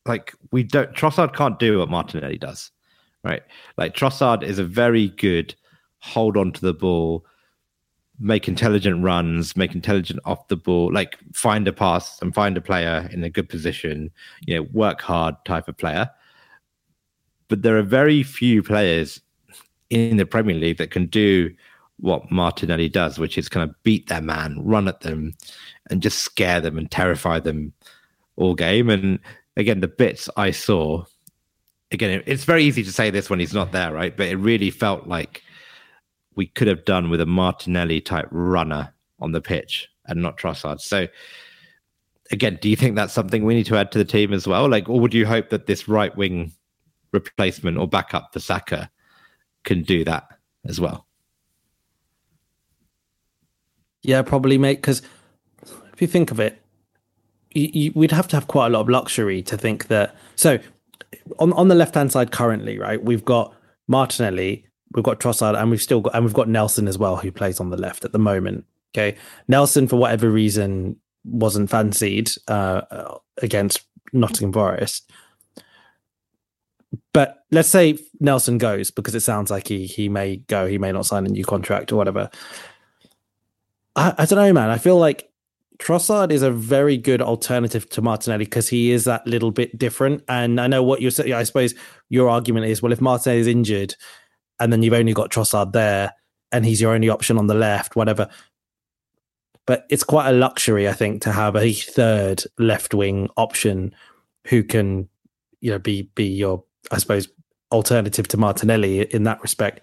[0.06, 2.70] like we don't Trossard can't do what Martinelli does,
[3.22, 3.42] right?
[3.76, 5.54] Like Trossard is a very good
[5.98, 7.24] hold on to the ball,
[8.18, 12.60] make intelligent runs, make intelligent off the ball, like find a pass and find a
[12.60, 14.10] player in a good position,
[14.46, 16.08] you know, work hard type of player.
[17.48, 19.20] But there are very few players
[19.90, 21.54] in the Premier League that can do
[21.98, 25.34] what Martinelli does, which is kind of beat their man, run at them,
[25.90, 27.72] and just scare them and terrify them
[28.36, 28.90] all game.
[28.90, 29.18] And
[29.56, 31.04] again, the bits I saw,
[31.92, 34.16] again, it's very easy to say this when he's not there, right?
[34.16, 35.42] But it really felt like
[36.36, 40.80] we could have done with a Martinelli type runner on the pitch and not Trossard.
[40.80, 41.08] So,
[42.30, 44.68] again, do you think that's something we need to add to the team as well?
[44.68, 46.52] Like, or would you hope that this right wing
[47.12, 48.90] replacement or backup for Saka
[49.64, 50.24] can do that
[50.66, 51.06] as well?
[54.02, 54.76] Yeah, probably, mate.
[54.76, 55.02] Because
[55.92, 56.60] if you think of it,
[57.54, 60.14] you, you, we'd have to have quite a lot of luxury to think that.
[60.36, 60.58] So,
[61.38, 63.54] on on the left hand side currently, right, we've got
[63.88, 67.30] Martinelli, we've got Trossard, and we've still got and we've got Nelson as well, who
[67.30, 68.64] plays on the left at the moment.
[68.94, 69.16] Okay,
[69.48, 72.82] Nelson for whatever reason wasn't fancied uh,
[73.38, 73.82] against
[74.12, 75.10] Nottingham Forest.
[77.12, 80.92] But let's say Nelson goes because it sounds like he he may go, he may
[80.92, 82.30] not sign a new contract or whatever.
[83.96, 84.70] I, I don't know, man.
[84.70, 85.28] I feel like
[85.78, 90.22] Trossard is a very good alternative to Martinelli because he is that little bit different.
[90.28, 91.32] And I know what you're saying.
[91.32, 91.74] I suppose
[92.10, 93.96] your argument is, well, if Martinelli is injured
[94.60, 96.12] and then you've only got Trossard there
[96.52, 98.28] and he's your only option on the left, whatever.
[99.66, 103.94] But it's quite a luxury, I think, to have a third left wing option
[104.46, 105.08] who can,
[105.60, 107.28] you know, be be your, I suppose,
[107.72, 109.80] alternative to Martinelli in that respect.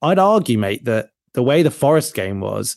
[0.00, 2.76] I'd argue, mate, that the way the Forest game was,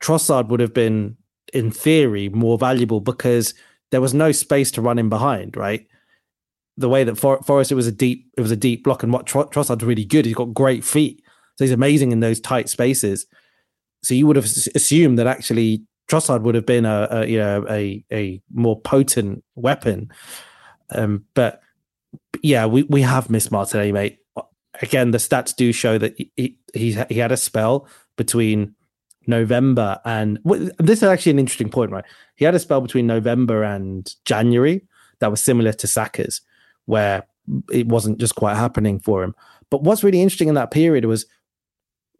[0.00, 1.16] Trossard would have been,
[1.52, 3.54] in theory, more valuable because
[3.90, 5.86] there was no space to run in behind, right?
[6.76, 9.12] The way that For- Forest it was a deep, it was a deep block, and
[9.12, 10.24] what Tr- Trossard's really good.
[10.24, 11.22] He's got great feet,
[11.56, 13.26] so he's amazing in those tight spaces.
[14.02, 17.64] So you would have assumed that actually Trossard would have been a, a you know
[17.70, 20.10] a a more potent weapon,
[20.90, 21.60] um, but
[22.42, 24.18] yeah, we we have missed Martinelli, mate.
[24.82, 28.74] Again, the stats do show that he he, he had a spell between
[29.26, 30.38] November and
[30.78, 32.04] this is actually an interesting point, right?
[32.36, 34.82] He had a spell between November and January
[35.20, 36.40] that was similar to Saka's,
[36.86, 37.26] where
[37.72, 39.34] it wasn't just quite happening for him.
[39.70, 41.26] But what's really interesting in that period was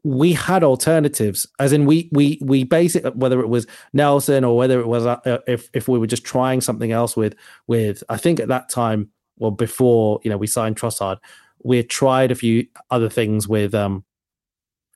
[0.03, 4.79] we had alternatives, as in we we we basically whether it was Nelson or whether
[4.79, 7.35] it was uh, if if we were just trying something else with
[7.67, 9.09] with I think at that time
[9.39, 11.19] well before you know we signed Trossard,
[11.63, 14.05] we had tried a few other things with um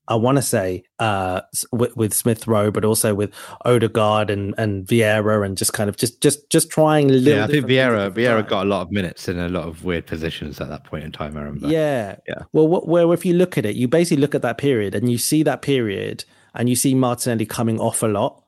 [0.08, 3.32] I want to say uh, with, with, Smith Rowe, but also with
[3.64, 7.10] Odegaard and and Vieira, and just kind of just just just trying.
[7.10, 10.06] yeah, I think Vieira Vieira got a lot of minutes in a lot of weird
[10.06, 11.36] positions at that point in time.
[11.36, 11.68] I remember.
[11.68, 12.42] Yeah, yeah.
[12.52, 15.10] Well, what, where if you look at it, you basically look at that period, and
[15.10, 18.42] you see that period, and you see Martinelli coming off a lot.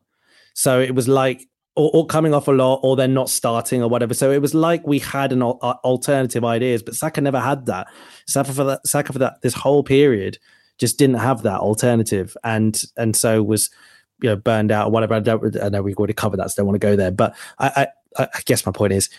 [0.55, 1.47] So it was like
[1.77, 4.15] or, or, coming off a lot, or they're not starting, or whatever.
[4.15, 7.87] So it was like we had an alternative ideas, but Saka never had that.
[8.27, 10.39] Saka for that, Saka for that this whole period
[10.81, 13.71] just didn't have that alternative, and and so was
[14.23, 15.15] you know burned out or whatever.
[15.15, 15.63] I don't.
[15.63, 17.11] I know we've already covered that, so don't want to go there.
[17.11, 19.11] But I, I, I guess my point is,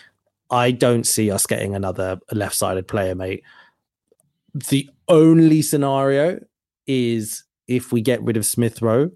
[0.50, 3.44] I don't see us getting another left-sided player, mate.
[4.52, 6.40] The only scenario
[6.86, 9.10] is if we get rid of Smith Rowe.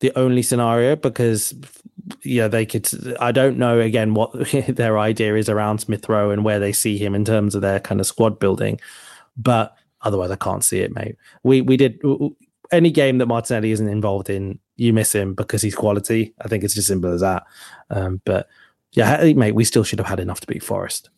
[0.00, 1.54] The only scenario because
[2.22, 2.88] yeah, they could.
[3.20, 4.32] I don't know again what
[4.68, 7.80] their idea is around Smith Rowe and where they see him in terms of their
[7.80, 8.80] kind of squad building,
[9.36, 11.16] but Otherwise, I can't see it, mate.
[11.42, 12.00] We we did
[12.72, 16.34] any game that Martinelli isn't involved in, you miss him because he's quality.
[16.40, 17.44] I think it's as simple as that.
[17.90, 18.48] Um, but
[18.92, 21.10] yeah, mate, we still should have had enough to beat Forest.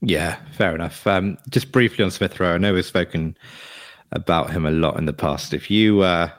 [0.00, 1.06] Yeah, fair enough.
[1.06, 3.36] Um, just briefly on Smith Rowe, I know we've spoken
[4.12, 5.52] about him a lot in the past.
[5.52, 6.32] If you are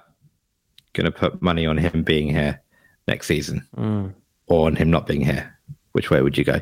[0.93, 2.61] going to put money on him being here
[3.07, 4.13] next season mm.
[4.47, 5.57] or on him not being here,
[5.91, 6.61] which way would you go?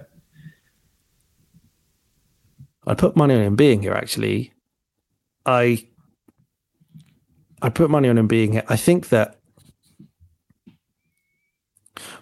[2.87, 3.93] I'd put money on him being here.
[3.93, 4.53] Actually,
[5.47, 5.87] I
[7.61, 8.63] I put money on him being here.
[8.67, 9.39] I think that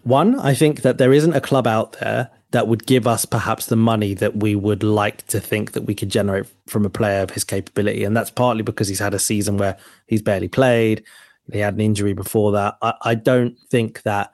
[0.03, 3.65] one, I think that there isn't a club out there that would give us perhaps
[3.65, 7.21] the money that we would like to think that we could generate from a player
[7.21, 8.05] of his capability.
[8.05, 9.75] And that's partly because he's had a season where
[10.07, 11.03] he's barely played.
[11.51, 12.77] He had an injury before that.
[12.81, 14.31] I, I don't think that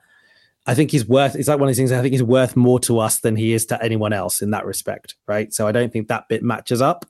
[0.66, 1.34] I think he's worth.
[1.34, 1.90] It's like one of these things.
[1.90, 4.64] I think he's worth more to us than he is to anyone else in that
[4.64, 5.52] respect, right?
[5.52, 7.04] So I don't think that bit matches up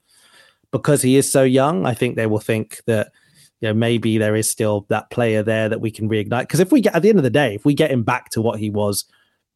[0.73, 1.87] because he is so young.
[1.87, 3.13] I think they will think that
[3.61, 6.41] you know maybe there is still that player there that we can reignite.
[6.41, 8.31] Because if we get at the end of the day, if we get him back
[8.31, 9.05] to what he was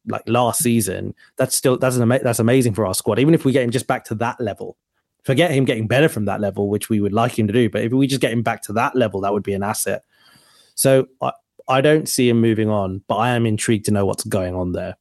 [0.07, 3.19] like last season, that's still that's an ama- that's amazing for our squad.
[3.19, 4.77] Even if we get him just back to that level,
[5.23, 7.69] forget him getting better from that level, which we would like him to do.
[7.69, 10.03] But if we just get him back to that level, that would be an asset.
[10.75, 11.07] So
[11.67, 14.71] I don't see him moving on, but I am intrigued to know what's going on
[14.71, 14.95] there.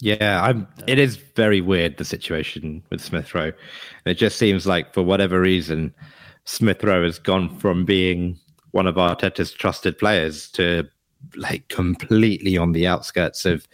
[0.00, 0.66] Yeah, I'm.
[0.86, 3.52] It is very weird the situation with Smith Rowe.
[4.04, 5.92] It just seems like for whatever reason,
[6.44, 8.38] Smith Rowe has gone from being
[8.70, 10.88] one of Arteta's trusted players to
[11.36, 13.66] like completely on the outskirts of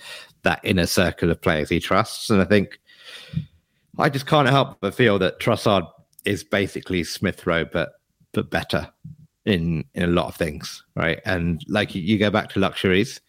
[0.43, 2.31] that inner circle of players he trusts.
[2.31, 2.81] And I think
[3.99, 5.87] I just can't help but feel that Trossard
[6.25, 8.01] is basically Smith Rowe, but
[8.33, 8.91] but better
[9.45, 11.21] in in a lot of things, right?
[11.25, 13.21] And like you, go back to luxuries,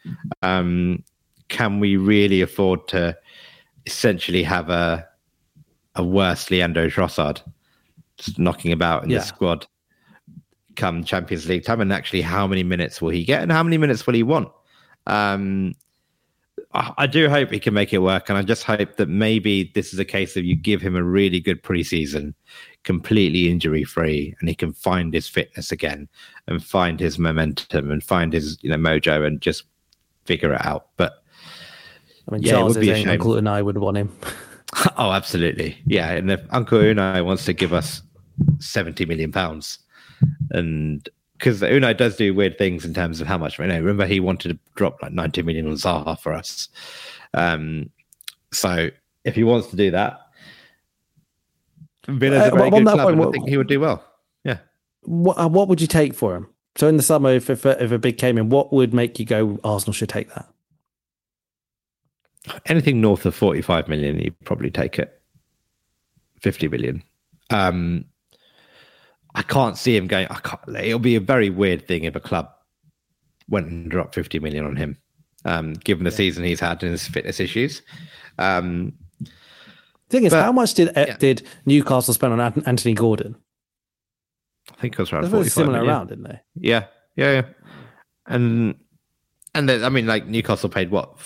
[0.41, 1.03] um,
[1.49, 3.17] can we really afford to
[3.85, 5.07] essentially have a
[5.95, 7.41] a worse Leandro Trossard
[8.17, 9.19] just knocking about in yeah.
[9.19, 9.65] the squad
[10.75, 11.81] come Champions League time?
[11.81, 14.49] And actually, how many minutes will he get, and how many minutes will he want?
[15.07, 15.73] Um,
[16.97, 19.93] I do hope he can make it work, and I just hope that maybe this
[19.93, 22.33] is a case of you give him a really good preseason,
[22.83, 26.09] completely injury free, and he can find his fitness again,
[26.47, 29.63] and find his momentum, and find his you know mojo, and just
[30.25, 30.87] figure it out.
[30.97, 31.23] But
[32.27, 34.15] I mean, yeah, Charles is Uncle Unai would want him.
[34.97, 36.11] oh, absolutely, yeah.
[36.11, 38.01] And if Uncle Unai wants to give us
[38.59, 39.79] seventy million pounds,
[40.51, 41.07] and
[41.37, 43.59] because Unai does do weird things in terms of how much.
[43.59, 43.77] I know.
[43.77, 46.69] Remember, he wanted to drop like 90 million on Zaha for us.
[47.33, 47.89] Um,
[48.51, 48.89] so
[49.25, 50.21] if he wants to do that,
[52.07, 54.03] Villa's uh, a very good club, point, what, I think he would do well.
[54.43, 54.59] Yeah.
[55.01, 56.47] What uh, What would you take for him?
[56.77, 59.25] So in the summer, if, if if a big came in, what would make you
[59.25, 60.47] go Arsenal should take that?
[62.65, 65.21] Anything north of 45 million, you'd probably take it.
[66.41, 67.03] 50 million.
[67.49, 68.05] Um,
[69.33, 70.27] I can't see him going.
[70.29, 70.61] I can't.
[70.77, 72.49] It'll be a very weird thing if a club
[73.49, 74.97] went and dropped 50 million on him,
[75.43, 76.17] um, given the yeah.
[76.17, 77.81] season he's had and his fitness issues.
[78.37, 78.93] Um,
[80.09, 81.17] thing is, but, how much did yeah.
[81.17, 83.35] did Newcastle spend on Anthony Gordon?
[84.71, 85.93] I think it was around forty similar million.
[85.93, 86.41] around, didn't they?
[86.55, 86.85] Yeah,
[87.15, 87.45] yeah, yeah.
[88.27, 88.75] And
[89.53, 91.17] and then, I mean, like Newcastle paid what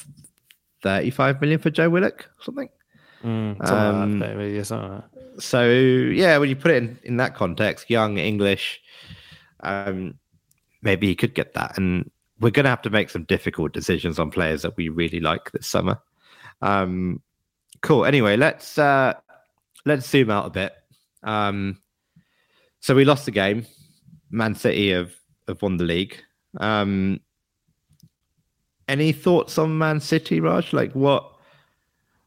[0.82, 2.70] thirty five million for Joe Willock or something.
[3.24, 5.04] Mm, um, like that, yeah, something like
[5.40, 8.82] so yeah, when you put it in, in that context, young English,
[9.62, 10.16] um,
[10.82, 11.78] maybe he could get that.
[11.78, 12.10] And
[12.40, 15.52] we're going to have to make some difficult decisions on players that we really like
[15.52, 16.00] this summer.
[16.62, 17.22] Um,
[17.82, 18.06] cool.
[18.06, 19.14] Anyway, let's uh,
[19.86, 20.74] let's zoom out a bit.
[21.24, 21.82] Um,
[22.80, 23.66] so we lost the game.
[24.30, 25.14] Man City have
[25.48, 26.22] have won the league.
[26.58, 27.20] Um,
[28.90, 30.74] any thoughts on Man City, Raj?
[30.74, 31.32] Like what?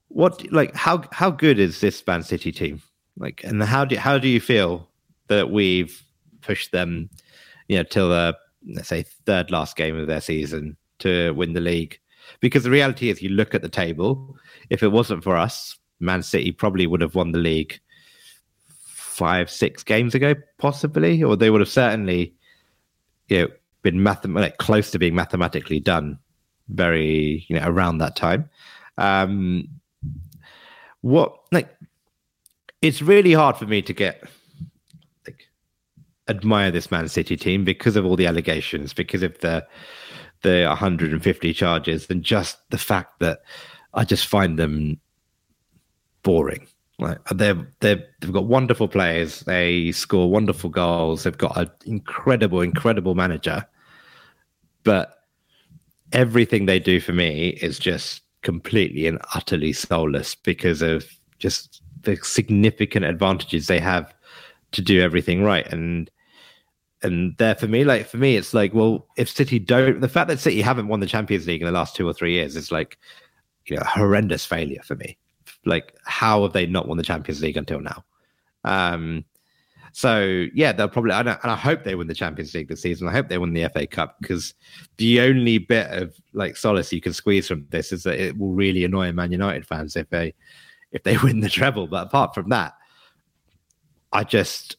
[0.09, 2.81] What like how how good is this Man City team?
[3.19, 4.89] Like, and how do how do you feel
[5.29, 6.03] that we've
[6.41, 7.11] pushed them,
[7.69, 8.37] you know, till the
[8.75, 11.99] let's say third last game of their season to win the league?
[12.41, 14.37] Because the reality is, you look at the table.
[14.71, 17.79] If it wasn't for us, Man City probably would have won the league
[18.67, 22.35] five, six games ago, possibly, or they would have certainly,
[23.29, 23.49] you know,
[23.83, 26.19] been mathemat- close to being mathematically done
[26.69, 28.49] very, you know, around that time.
[28.99, 29.69] Um,
[31.01, 31.69] what like
[32.81, 34.23] it's really hard for me to get
[35.27, 35.49] like
[36.29, 39.67] admire this Man City team because of all the allegations, because of the
[40.43, 43.43] the 150 charges, and just the fact that
[43.95, 45.01] I just find them
[46.23, 46.67] boring.
[46.99, 52.61] Like they're they they've got wonderful players, they score wonderful goals, they've got an incredible,
[52.61, 53.67] incredible manager,
[54.85, 55.22] but
[56.13, 61.07] everything they do for me is just completely and utterly soulless because of
[61.39, 64.13] just the significant advantages they have
[64.73, 65.67] to do everything right.
[65.73, 66.11] And
[67.03, 70.29] and there for me, like for me, it's like, well, if City don't, the fact
[70.29, 72.71] that City haven't won the Champions League in the last two or three years is
[72.71, 72.97] like,
[73.67, 75.19] you know, horrendous failure for me.
[75.65, 78.05] Like, how have they not won the Champions League until now?
[78.65, 79.25] Um,
[79.93, 83.09] so yeah, they'll probably, I, and I hope they win the Champions League this season.
[83.09, 84.55] I hope they win the FA Cup because
[84.97, 88.53] the only bit of like solace you can squeeze from this is that it will
[88.53, 90.35] really annoy Man United fans if they
[90.93, 91.87] if they win the treble.
[91.87, 92.75] But apart from that,
[94.13, 94.77] I just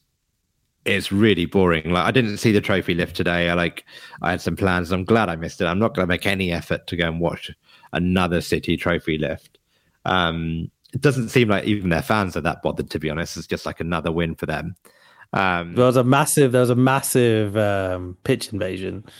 [0.84, 1.90] it's really boring.
[1.90, 3.48] Like I didn't see the trophy lift today.
[3.48, 3.84] I like
[4.20, 4.90] I had some plans.
[4.90, 5.66] I'm glad I missed it.
[5.66, 7.52] I'm not going to make any effort to go and watch
[7.92, 9.58] another City trophy lift.
[10.04, 12.90] Um, it doesn't seem like even their fans are that bothered.
[12.90, 14.74] To be honest, it's just like another win for them.
[15.34, 19.04] Um, there was a massive, there was a massive um, pitch invasion.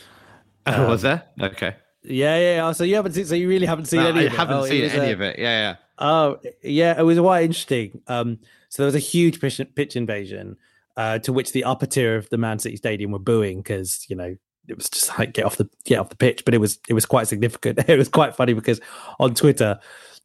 [0.66, 1.22] Um, was there?
[1.38, 1.76] Okay.
[2.04, 2.72] Yeah, yeah.
[2.72, 4.28] So you haven't seen, so you really haven't seen no, any.
[4.28, 5.38] I haven't oh, seen any of it.
[5.38, 5.76] Yeah, yeah.
[5.98, 6.98] Oh, yeah.
[6.98, 8.00] It was quite interesting.
[8.06, 8.38] Um,
[8.70, 10.56] so there was a huge pitch, pitch invasion,
[10.96, 14.16] uh, to which the upper tier of the Man City Stadium were booing because you
[14.16, 14.34] know
[14.66, 16.46] it was just like get off the get off the pitch.
[16.46, 17.78] But it was it was quite significant.
[17.86, 18.80] It was quite funny because
[19.20, 19.78] on Twitter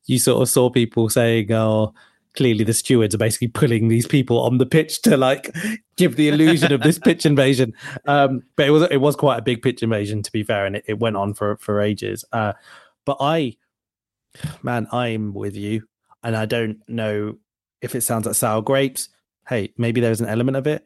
[0.06, 1.94] you sort of saw people saying, "Oh."
[2.40, 5.54] Clearly the stewards are basically pulling these people on the pitch to like
[5.98, 7.74] give the illusion of this pitch invasion.
[8.08, 10.78] Um, but it was it was quite a big pitch invasion to be fair, and
[10.78, 12.24] it, it went on for for ages.
[12.32, 12.54] Uh,
[13.04, 13.58] but I,
[14.64, 15.84] man, I'm with you,
[16.24, 17.36] and I don't know
[17.82, 19.10] if it sounds like sour grapes.
[19.50, 20.86] Hey, maybe there's an element of it,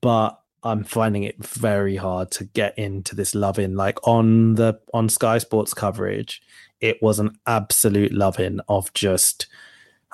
[0.00, 3.74] but I'm finding it very hard to get into this love in.
[3.74, 6.40] Like on the on Sky Sports coverage,
[6.80, 9.48] it was an absolute love in of just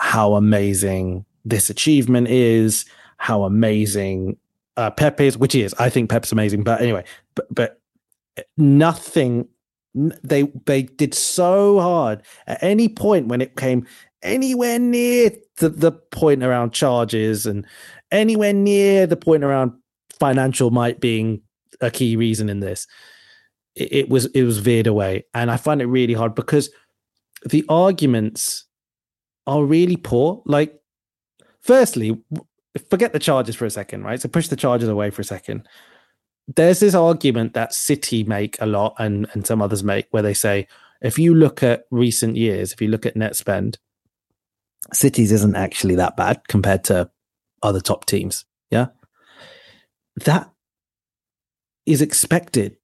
[0.03, 2.85] how amazing this achievement is,
[3.19, 4.37] how amazing
[4.77, 6.65] uh, Pep is, which is, I think Pep's amazing.
[6.65, 7.05] But anyway,
[7.37, 7.81] but, but
[8.57, 9.47] nothing.
[9.95, 13.87] They they did so hard at any point when it came
[14.23, 17.65] anywhere near the, the point around charges and
[18.11, 19.73] anywhere near the point around
[20.19, 21.43] financial might being
[21.81, 22.89] a key reason in this.
[23.77, 26.71] It, it was it was veered away, and I find it really hard because
[27.45, 28.65] the arguments
[29.47, 30.43] are really poor.
[30.47, 30.81] Like,
[31.61, 32.21] firstly,
[32.91, 34.21] forget the charges for a second, right?
[34.21, 35.69] So push the charges away for a second.
[36.49, 40.35] There's this argument that City make a lot and, and some others make where they
[40.35, 40.67] say,
[41.01, 43.79] if you look at recent years, if you look at net spend,
[44.93, 47.11] Cities isn't actually that bad compared to
[47.63, 48.45] other top teams.
[48.71, 48.89] Yeah.
[50.25, 50.51] That
[51.87, 52.77] is expected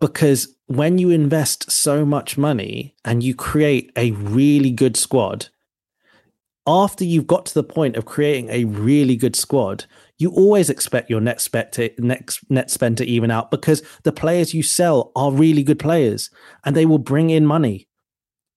[0.00, 5.48] because when you invest so much money and you create a really good squad,
[6.66, 9.84] after you've got to the point of creating a really good squad,
[10.18, 14.12] you always expect your net spend to next net spend to even out because the
[14.12, 16.30] players you sell are really good players
[16.64, 17.88] and they will bring in money.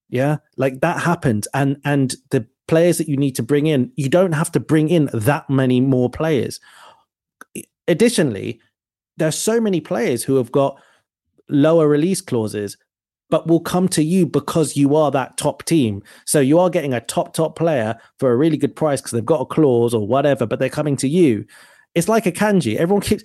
[0.09, 4.07] Yeah, like that happens, and and the players that you need to bring in, you
[4.07, 6.59] don't have to bring in that many more players.
[7.87, 8.61] Additionally,
[9.17, 10.79] there's so many players who have got
[11.49, 12.77] lower release clauses
[13.30, 16.01] but will come to you because you are that top team.
[16.25, 19.25] So you are getting a top, top player for a really good price because they've
[19.25, 21.45] got a clause or whatever, but they're coming to you.
[21.95, 22.75] It's like Akanji.
[22.78, 23.23] Everyone keeps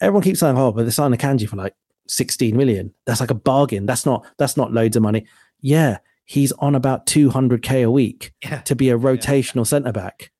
[0.00, 1.74] everyone keeps saying, "Oh, but they signed kanji for like
[2.08, 2.92] 16 million.
[3.06, 3.86] That's like a bargain.
[3.86, 5.26] That's not that's not loads of money."
[5.60, 8.60] Yeah, he's on about 200k a week yeah.
[8.62, 9.62] to be a rotational yeah.
[9.64, 10.32] centre back.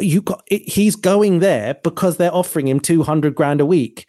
[0.00, 4.06] You got he's going there because they're offering him 200 grand a week.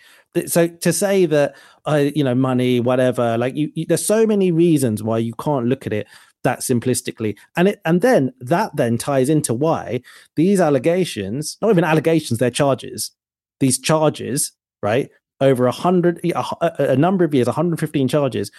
[0.47, 1.55] So to say that
[1.85, 3.37] uh, you know, money, whatever.
[3.37, 6.07] Like you, you, there's so many reasons why you can't look at it
[6.43, 7.37] that simplistically.
[7.55, 10.01] And it, and then that then ties into why
[10.35, 13.11] these allegations, not even allegations, they're charges.
[13.59, 15.09] These charges, right,
[15.41, 18.51] over a hundred, a, a number of years, 115 charges.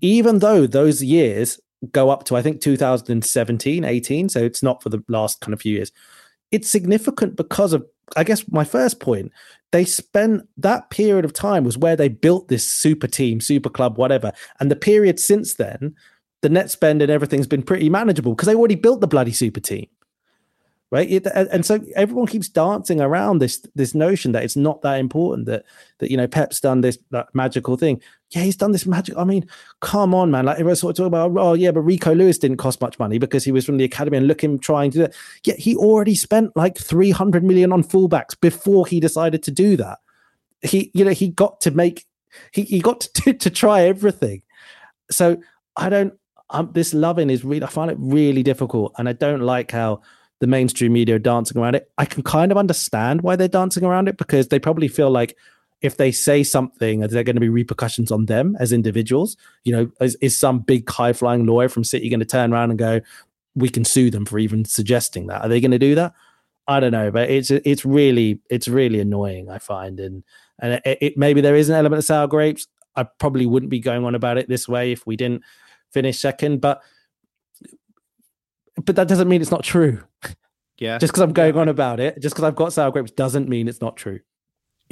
[0.00, 1.60] Even though those years
[1.90, 5.60] go up to I think 2017, 18, so it's not for the last kind of
[5.60, 5.90] few years.
[6.50, 7.84] It's significant because of
[8.16, 9.32] I guess my first point
[9.72, 13.98] they spent that period of time was where they built this super team, super club,
[13.98, 14.32] whatever.
[14.60, 15.94] And the period since then,
[16.42, 19.60] the net spend and everything's been pretty manageable because they already built the bloody super
[19.60, 19.86] team
[20.92, 21.10] right?
[21.10, 25.46] It, and so everyone keeps dancing around this this notion that it's not that important
[25.46, 25.64] that
[25.98, 26.98] that you know Pep's done this
[27.32, 28.00] magical thing.
[28.34, 29.16] Yeah, he's done this magic.
[29.18, 29.46] I mean,
[29.80, 30.46] come on, man!
[30.46, 33.18] Like everyone's sort of talking about, oh yeah, but Rico Lewis didn't cost much money
[33.18, 35.14] because he was from the academy, and look him trying to do that.
[35.44, 39.76] Yeah, he already spent like three hundred million on fullbacks before he decided to do
[39.76, 39.98] that.
[40.62, 42.06] He, you know, he got to make
[42.52, 44.42] he he got to to try everything.
[45.10, 45.38] So
[45.76, 46.14] I don't.
[46.50, 47.64] Um, this loving is really.
[47.64, 50.02] I find it really difficult, and I don't like how
[50.40, 51.90] the mainstream media are dancing around it.
[51.98, 55.36] I can kind of understand why they're dancing around it because they probably feel like
[55.82, 59.36] if they say something, are there going to be repercussions on them as individuals?
[59.64, 62.70] You know, is, is some big high flying lawyer from City going to turn around
[62.70, 63.00] and go,
[63.54, 65.42] we can sue them for even suggesting that?
[65.42, 66.14] Are they going to do that?
[66.68, 69.50] I don't know, but it's it's really it's really annoying.
[69.50, 70.22] I find, and
[70.60, 72.68] and it, it, maybe there is an element of sour grapes.
[72.94, 75.42] I probably wouldn't be going on about it this way if we didn't
[75.90, 76.80] finish second, but
[78.84, 80.02] but that doesn't mean it's not true.
[80.78, 83.48] Yeah, just because I'm going on about it, just because I've got sour grapes, doesn't
[83.48, 84.20] mean it's not true.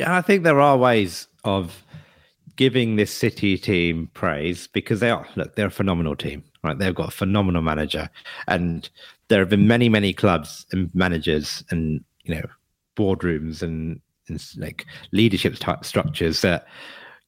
[0.00, 1.84] Yeah, I think there are ways of
[2.56, 6.78] giving this City team praise because they are look, they're a phenomenal team, right?
[6.78, 8.08] They've got a phenomenal manager,
[8.48, 8.88] and
[9.28, 12.46] there have been many, many clubs and managers and you know
[12.96, 16.66] boardrooms and, and like leadership type structures that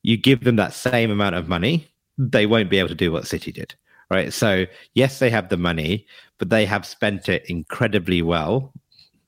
[0.02, 3.26] you give them that same amount of money, they won't be able to do what
[3.26, 3.74] City did,
[4.10, 4.32] right?
[4.32, 4.64] So
[4.94, 6.06] yes, they have the money,
[6.38, 8.72] but they have spent it incredibly well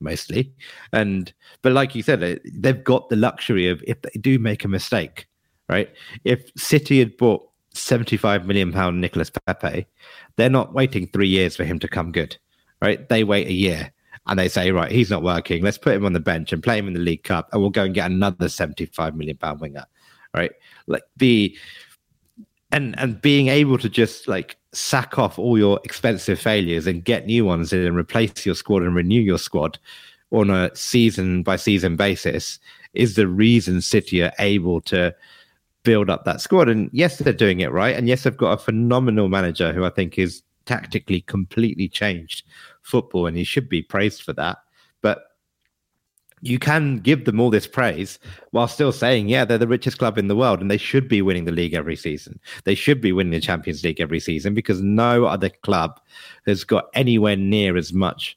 [0.05, 0.52] mostly
[0.92, 1.32] and
[1.62, 5.26] but like you said they've got the luxury of if they do make a mistake
[5.68, 5.90] right
[6.24, 9.86] if city had bought 75 million pound nicholas pepe
[10.36, 12.36] they're not waiting three years for him to come good
[12.84, 13.09] right?
[13.09, 13.92] They wait a year
[14.26, 15.62] and they say, right, he's not working.
[15.62, 17.70] Let's put him on the bench and play him in the League Cup, and we'll
[17.70, 19.84] go and get another seventy-five million pound winger,
[20.34, 20.52] right?
[20.86, 21.57] Like the
[22.74, 27.24] and and being able to just like sack off all your expensive failures and get
[27.24, 29.78] new ones in and replace your squad and renew your squad
[30.32, 32.58] on a season by season basis
[32.92, 35.14] is the reason City are able to
[35.84, 36.68] build up that squad.
[36.68, 37.94] And yes, they're doing it right.
[37.94, 42.44] And yes, they've got a phenomenal manager who I think is tactically completely changed
[42.82, 44.58] football, and he should be praised for that.
[46.45, 48.18] You can give them all this praise
[48.51, 51.22] while still saying, yeah, they're the richest club in the world and they should be
[51.22, 52.38] winning the league every season.
[52.64, 55.99] They should be winning the Champions League every season because no other club
[56.47, 58.36] has got anywhere near as much,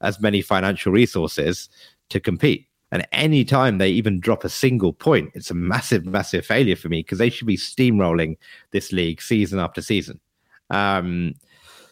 [0.00, 1.68] as many financial resources
[2.08, 2.68] to compete.
[2.90, 6.88] And any time they even drop a single point, it's a massive, massive failure for
[6.88, 8.36] me because they should be steamrolling
[8.70, 10.20] this league season after season.
[10.68, 11.34] Um,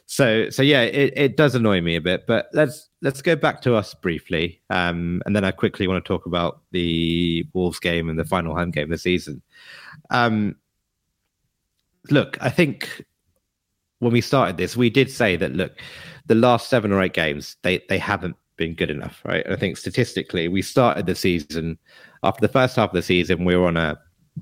[0.05, 2.27] so so yeah, it, it does annoy me a bit.
[2.27, 6.09] But let's let's go back to us briefly, um, and then I quickly want to
[6.09, 9.43] talk about the Wolves game and the final home game of the season.
[10.11, 10.57] Um,
[12.11, 13.05] look, I think
[14.01, 15.73] when we started this, we did say that look,
[16.27, 19.47] the last seven or eight games they they haven't been good enough, right?
[19.51, 21.79] I think statistically, we started the season
[22.23, 23.99] after the first half of the season, we were on a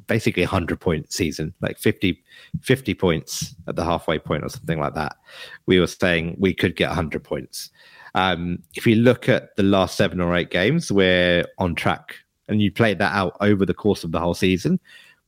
[0.07, 2.23] basically 100 point season, like 50,
[2.61, 5.17] 50 points at the halfway point or something like that.
[5.67, 7.71] We were saying we could get 100 points.
[8.15, 12.17] Um, if you look at the last seven or eight games, we're on track
[12.49, 14.81] and you play that out over the course of the whole season,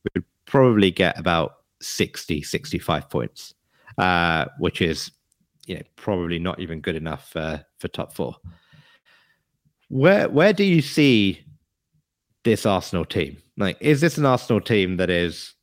[0.03, 3.53] we'd probably get about 60, 65 points,
[3.97, 5.11] uh, which is
[5.65, 8.35] you know, probably not even good enough uh, for top four.
[9.89, 11.43] Where where do you see
[12.43, 13.37] this Arsenal team?
[13.57, 15.53] Like, is this an Arsenal team that is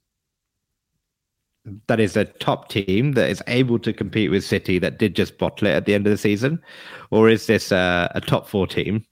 [1.87, 5.39] that is a top team that is able to compete with City that did just
[5.39, 6.63] bottle it at the end of the season,
[7.11, 9.05] or is this a, a top four team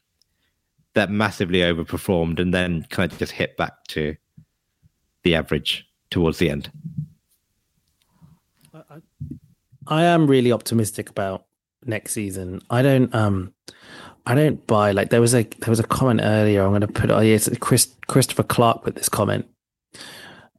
[0.94, 4.16] that massively overperformed and then kind of just hit back to
[5.22, 6.70] the average towards the end?
[8.72, 9.00] I,
[9.86, 11.46] I am really optimistic about
[11.84, 12.60] next season.
[12.70, 13.52] I don't um
[14.26, 16.62] I don't buy like there was a there was a comment earlier.
[16.62, 19.46] I'm going to put oh it's Chris Christopher Clark with this comment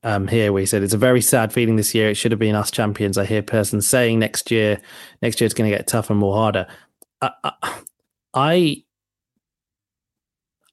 [0.07, 2.09] um, here he said it's a very sad feeling this year.
[2.09, 3.17] It should have been us champions.
[3.17, 4.79] I hear persons saying next year
[5.21, 6.65] next year it's going to get tougher and more harder.
[7.21, 7.51] I,
[8.33, 8.83] I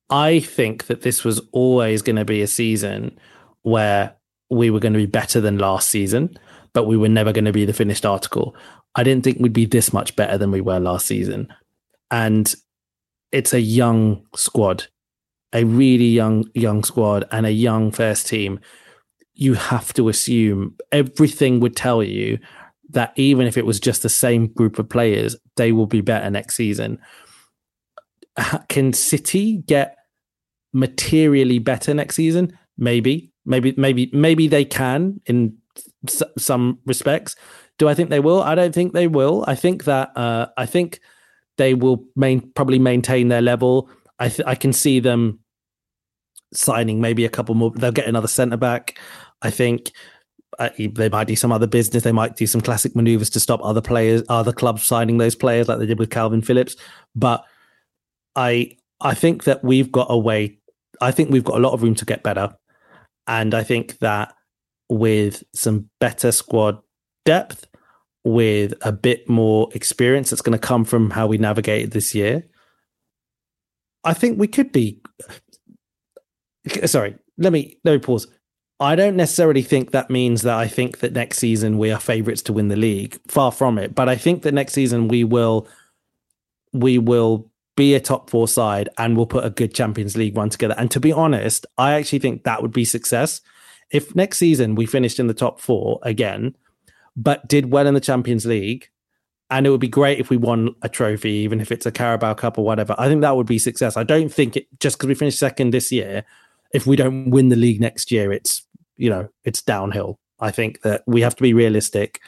[0.08, 3.18] I think that this was always going to be a season
[3.62, 4.14] where
[4.50, 6.38] we were going to be better than last season,
[6.72, 8.54] but we were never going to be the finished article.
[8.94, 11.52] I didn't think we'd be this much better than we were last season.
[12.08, 12.54] And
[13.32, 14.86] it's a young squad,
[15.52, 18.60] a really young young squad, and a young first team.
[19.34, 22.38] You have to assume everything would tell you
[22.90, 26.30] that even if it was just the same group of players, they will be better
[26.30, 26.98] next season.
[28.68, 29.96] Can City get
[30.72, 32.56] materially better next season?
[32.76, 35.56] Maybe, maybe, maybe, maybe they can in
[36.08, 37.36] s- some respects.
[37.78, 38.42] Do I think they will?
[38.42, 39.44] I don't think they will.
[39.46, 41.00] I think that uh, I think
[41.56, 43.88] they will main, probably maintain their level.
[44.18, 45.40] I th- I can see them
[46.52, 47.70] signing maybe a couple more.
[47.70, 48.98] They'll get another centre back.
[49.44, 49.92] I think
[50.58, 52.02] uh, they might do some other business.
[52.02, 55.68] They might do some classic maneuvers to stop other players, other clubs signing those players,
[55.68, 56.76] like they did with Calvin Phillips.
[57.14, 57.44] But
[58.34, 60.58] I I think that we've got a way.
[61.00, 62.56] I think we've got a lot of room to get better,
[63.26, 64.34] and I think that
[64.88, 66.78] with some better squad
[67.24, 67.66] depth
[68.24, 72.44] with a bit more experience that's going to come from how we navigated this year,
[74.04, 75.00] I think we could be.
[76.86, 78.26] Sorry, let me let me pause.
[78.80, 82.42] I don't necessarily think that means that I think that next season we are favourites
[82.42, 83.18] to win the league.
[83.28, 83.94] Far from it.
[83.94, 85.68] But I think that next season we will
[86.72, 90.48] we will be a top four side, and we'll put a good Champions League run
[90.48, 90.74] together.
[90.78, 93.40] And to be honest, I actually think that would be success.
[93.90, 96.56] If next season we finished in the top four again,
[97.16, 98.90] but did well in the Champions League,
[99.50, 102.34] and it would be great if we won a trophy, even if it's a Carabao
[102.34, 102.94] Cup or whatever.
[102.98, 103.96] I think that would be success.
[103.96, 106.24] I don't think it just because we finished second this year,
[106.72, 108.63] if we don't win the league next year, it's
[108.96, 110.18] you know it's downhill.
[110.40, 112.20] I think that we have to be realistic,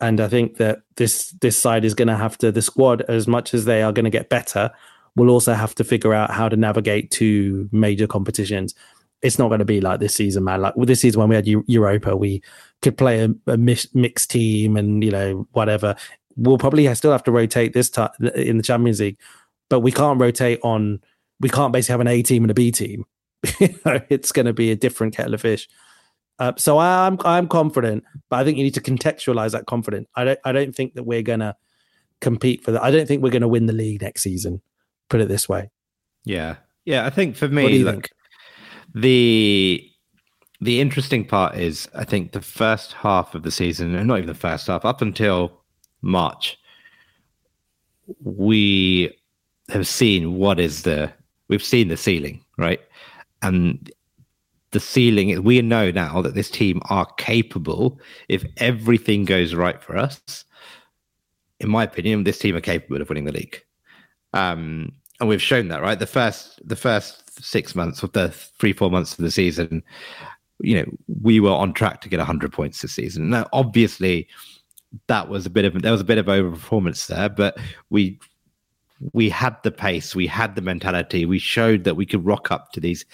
[0.00, 3.26] and I think that this this side is going to have to the squad as
[3.26, 4.70] much as they are going to get better.
[5.16, 8.74] Will also have to figure out how to navigate to major competitions.
[9.20, 10.60] It's not going to be like this season, man.
[10.60, 12.40] Like with this season when we had Europa, we
[12.82, 15.96] could play a, a mixed team and you know whatever
[16.38, 19.18] we'll probably still have to rotate this time in the Champions League,
[19.68, 21.00] but we can't rotate on.
[21.40, 23.04] We can't basically have an A team and a B team.
[23.42, 25.68] it's going to be a different kettle of fish.
[26.38, 30.08] Uh, so I'm I'm confident, but I think you need to contextualize that confidence.
[30.14, 31.56] I don't I don't think that we're going to
[32.20, 32.82] compete for that.
[32.82, 34.60] I don't think we're going to win the league next season.
[35.08, 35.70] Put it this way.
[36.24, 37.06] Yeah, yeah.
[37.06, 38.10] I think for me, look, think?
[38.94, 39.90] the
[40.60, 44.28] the interesting part is I think the first half of the season, and not even
[44.28, 45.60] the first half, up until
[46.02, 46.56] March,
[48.22, 49.16] we
[49.70, 51.12] have seen what is the
[51.48, 52.80] we've seen the ceiling, right?
[53.42, 53.90] And
[54.70, 57.98] the ceiling we know now that this team are capable.
[58.28, 60.44] If everything goes right for us
[61.60, 63.62] in my opinion this team are capable of winning the league.
[64.32, 65.98] Um, and we've shown that right?
[65.98, 69.82] The first the first six months or the three four months of the season
[70.60, 70.86] you know
[71.22, 73.30] we were on track to get 100 points this season.
[73.30, 74.28] Now obviously
[75.06, 77.58] that was a bit of there was a bit of overperformance there, but
[77.90, 78.18] we
[79.12, 82.72] we had the pace, we had the mentality, we showed that we could rock up
[82.72, 83.04] to these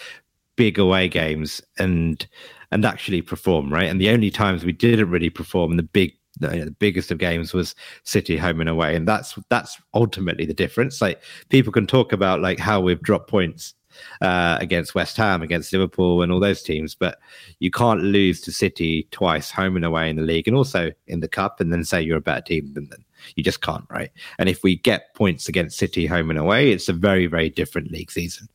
[0.56, 2.26] big away games and
[2.70, 3.88] and actually perform right.
[3.88, 7.10] And the only times we didn't really perform in the big you know, the biggest
[7.10, 11.00] of games was City home and away, and that's that's ultimately the difference.
[11.00, 13.74] Like people can talk about like how we've dropped points
[14.20, 16.94] uh, against West Ham, against Liverpool, and all those teams.
[16.94, 17.18] But
[17.60, 21.20] you can't lose to City twice, home and away in the league, and also in
[21.20, 23.04] the cup, and then say you're a better team than them.
[23.36, 24.10] You just can't, right?
[24.38, 27.90] And if we get points against City, home and away, it's a very, very different
[27.90, 28.48] league season.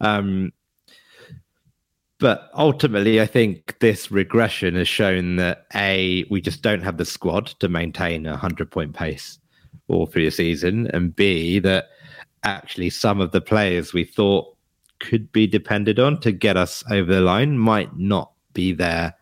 [0.00, 0.52] Um,
[2.18, 7.04] but ultimately, I think this regression has shown that a we just don't have the
[7.04, 9.38] squad to maintain a hundred point pace
[9.88, 11.86] all through the season, and b that
[12.42, 14.56] actually some of the players we thought
[15.00, 19.14] could be depended on to get us over the line might not be there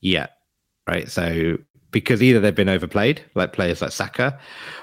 [0.00, 0.38] yet,
[0.86, 1.10] right?
[1.10, 1.56] So
[1.90, 4.38] because either they've been overplayed, like players like Saka,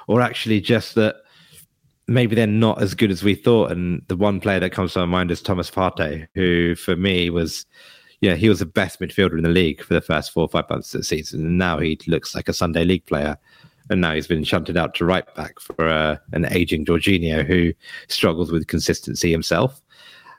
[0.08, 1.18] or actually just that
[2.14, 3.72] maybe they're not as good as we thought.
[3.72, 7.30] And the one player that comes to my mind is Thomas Partey, who for me
[7.30, 7.66] was,
[8.22, 10.70] yeah, he was the best midfielder in the league for the first four or five
[10.70, 13.38] months of the season, and now he looks like a Sunday league player.
[13.90, 17.74] And now he's been shunted out to right back for uh, an aging Jorginho who
[18.08, 19.82] struggles with consistency himself.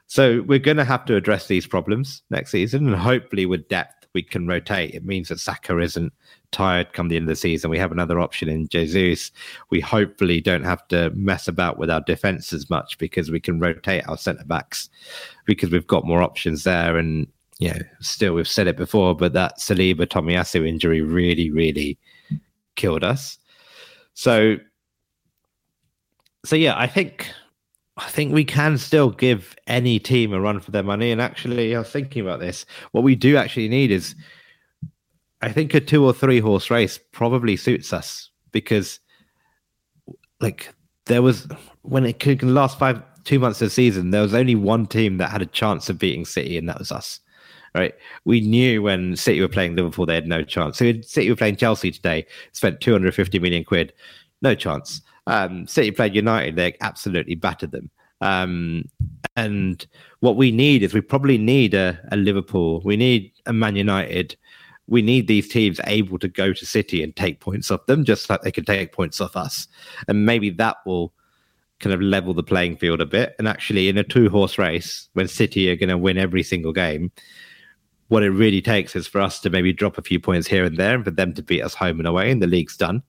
[0.06, 4.06] So we're going to have to address these problems next season, and hopefully with depth
[4.14, 4.94] we can rotate.
[4.94, 6.12] It means that Saka isn't
[6.52, 7.70] tired come the end of the season.
[7.70, 9.32] We have another option in Jesus.
[9.70, 13.58] We hopefully don't have to mess about with our defense as much because we can
[13.58, 14.88] rotate our centre backs
[15.44, 16.96] because we've got more options there.
[16.96, 17.26] And
[17.58, 21.98] you know, still we've said it before, but that Saliba Tomiyasu injury really, really
[22.76, 23.38] killed us.
[24.14, 24.56] So,
[26.44, 27.30] so yeah, I think
[27.98, 31.10] I think we can still give any team a run for their money.
[31.10, 32.64] And actually, I was thinking about this.
[32.92, 34.14] What we do actually need is,
[35.42, 39.00] I think, a two or three horse race probably suits us because,
[40.40, 40.72] like,
[41.06, 41.48] there was
[41.82, 45.18] when it could last five two months of the season, there was only one team
[45.18, 47.20] that had a chance of beating City, and that was us.
[47.74, 47.94] Right?
[48.24, 50.78] We knew when City were playing Liverpool, they had no chance.
[50.78, 53.94] So City were playing Chelsea today, spent 250 million quid,
[54.42, 55.00] no chance.
[55.26, 57.90] Um, City played United; they absolutely battered them.
[58.20, 58.84] Um,
[59.34, 59.84] and
[60.20, 64.36] what we need is we probably need a, a Liverpool, we need a Man United,
[64.92, 68.28] we need these teams able to go to City and take points off them, just
[68.28, 69.66] like they can take points off us.
[70.06, 71.14] And maybe that will
[71.80, 73.34] kind of level the playing field a bit.
[73.38, 76.74] And actually, in a two horse race, when City are going to win every single
[76.74, 77.10] game,
[78.08, 80.76] what it really takes is for us to maybe drop a few points here and
[80.76, 83.02] there and for them to beat us home and away, and the league's done.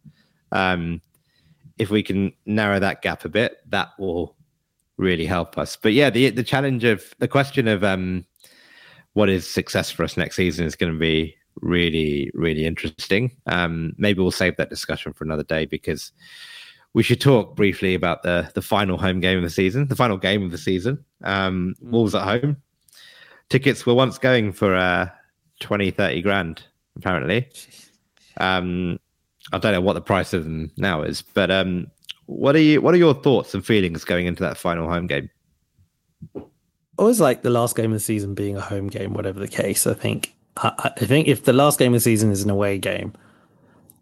[0.53, 1.01] Um,
[1.79, 4.37] if we can narrow that gap a bit, that will
[4.95, 5.75] really help us.
[5.75, 8.25] But yeah, the the challenge of the question of um,
[9.15, 13.31] what is success for us next season is going to be really really interesting.
[13.47, 16.11] Um, maybe we'll save that discussion for another day because
[16.93, 20.17] we should talk briefly about the the final home game of the season, the final
[20.17, 21.03] game of the season.
[21.23, 22.57] Um, Wolves at home.
[23.49, 25.09] Tickets were once going for uh,
[25.59, 26.63] 20, 30 grand,
[26.95, 27.47] apparently.
[28.37, 28.99] Um,
[29.51, 31.87] I don't know what the price of them now is, but um,
[32.25, 32.81] what are you?
[32.81, 35.29] What are your thoughts and feelings going into that final home game?
[36.97, 39.87] always like the last game of the season being a home game, whatever the case.
[39.87, 42.77] I think I, I, think if the last game of the season is an away
[42.77, 43.13] game,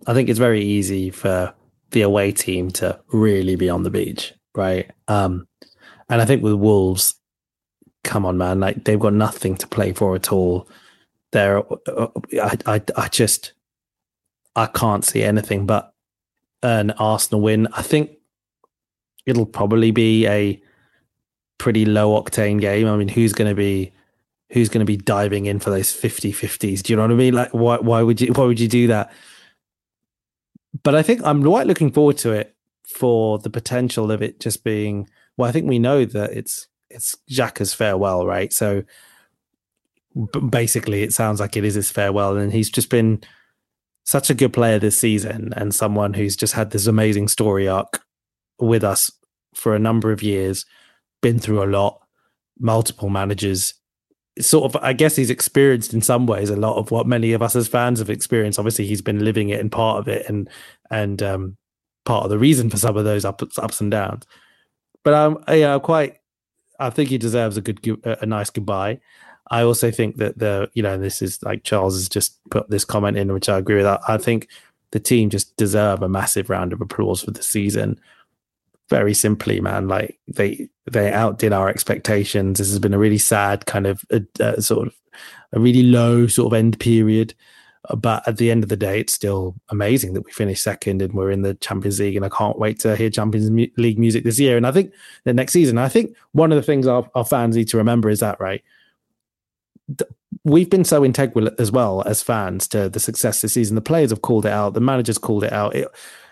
[0.08, 1.54] I think it's very easy for
[1.92, 4.90] the away team to really be on the beach, right?
[5.08, 5.48] Um,
[6.10, 7.16] and I think with Wolves,
[8.04, 10.68] come on, man, like they've got nothing to play for at all.
[11.32, 12.08] They're, uh,
[12.42, 13.54] I, I, I just,
[14.56, 15.94] I can't see anything but
[16.64, 17.68] an Arsenal win.
[17.74, 18.12] I think
[19.26, 20.62] it'll probably be a
[21.58, 22.88] pretty low octane game.
[22.88, 23.94] I mean, who's going to be
[24.52, 26.84] who's going to be diving in for those 50 50s?
[26.84, 27.34] Do you know what I mean?
[27.34, 29.12] Like, why why would you why would you do that?
[30.84, 32.56] But I think I'm quite looking forward to it
[32.88, 35.10] for the potential of it just being.
[35.38, 38.52] Well, I think we know that it's it's Xhaka's farewell, right?
[38.52, 38.84] So
[40.50, 43.22] basically, it sounds like it is his farewell, and he's just been
[44.04, 48.02] such a good player this season and someone who's just had this amazing story arc
[48.60, 49.12] with us
[49.54, 50.66] for a number of years
[51.22, 52.02] been through a lot,
[52.60, 53.76] multiple managers.
[54.40, 57.42] Sort of, I guess he's experienced in some ways a lot of what many of
[57.42, 58.58] us as fans have experienced.
[58.58, 60.50] Obviously, he's been living it and part of it, and
[60.90, 61.58] and um,
[62.06, 64.26] part of the reason for some of those ups ups and downs.
[65.04, 66.18] But um, yeah, quite.
[66.80, 69.00] I think he deserves a good, a nice goodbye.
[69.52, 72.86] I also think that the, you know, this is like Charles has just put this
[72.86, 73.86] comment in, which I agree with.
[73.86, 74.48] I think
[74.92, 78.00] the team just deserve a massive round of applause for the season
[78.92, 82.60] very simply, man, like they they outdid our expectations.
[82.60, 84.94] This has been a really sad kind of a, a sort of
[85.54, 87.34] a really low sort of end period.
[87.90, 91.02] Uh, but at the end of the day, it's still amazing that we finished second
[91.02, 92.18] and we're in the Champions League.
[92.18, 94.58] And I can't wait to hear Champions League music this year.
[94.58, 97.56] And I think the next season, I think one of the things our, our fans
[97.56, 98.62] need to remember is that, right?
[100.44, 103.76] We've been so integral as well as fans to the success this season.
[103.76, 105.76] The players have called it out, the managers called it out.
[105.76, 105.88] It,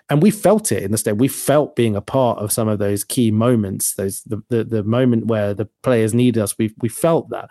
[0.10, 1.14] and we felt it in the state.
[1.18, 3.93] We felt being a part of some of those key moments.
[3.93, 6.57] Those the the, the moment where the players need us.
[6.57, 7.49] We we felt that.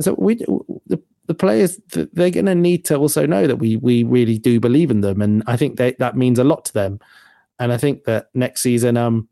[0.00, 0.36] So we
[0.86, 4.60] the the players they're going to need to also know that we we really do
[4.60, 7.00] believe in them, and I think that that means a lot to them.
[7.58, 9.28] And I think that next season, um,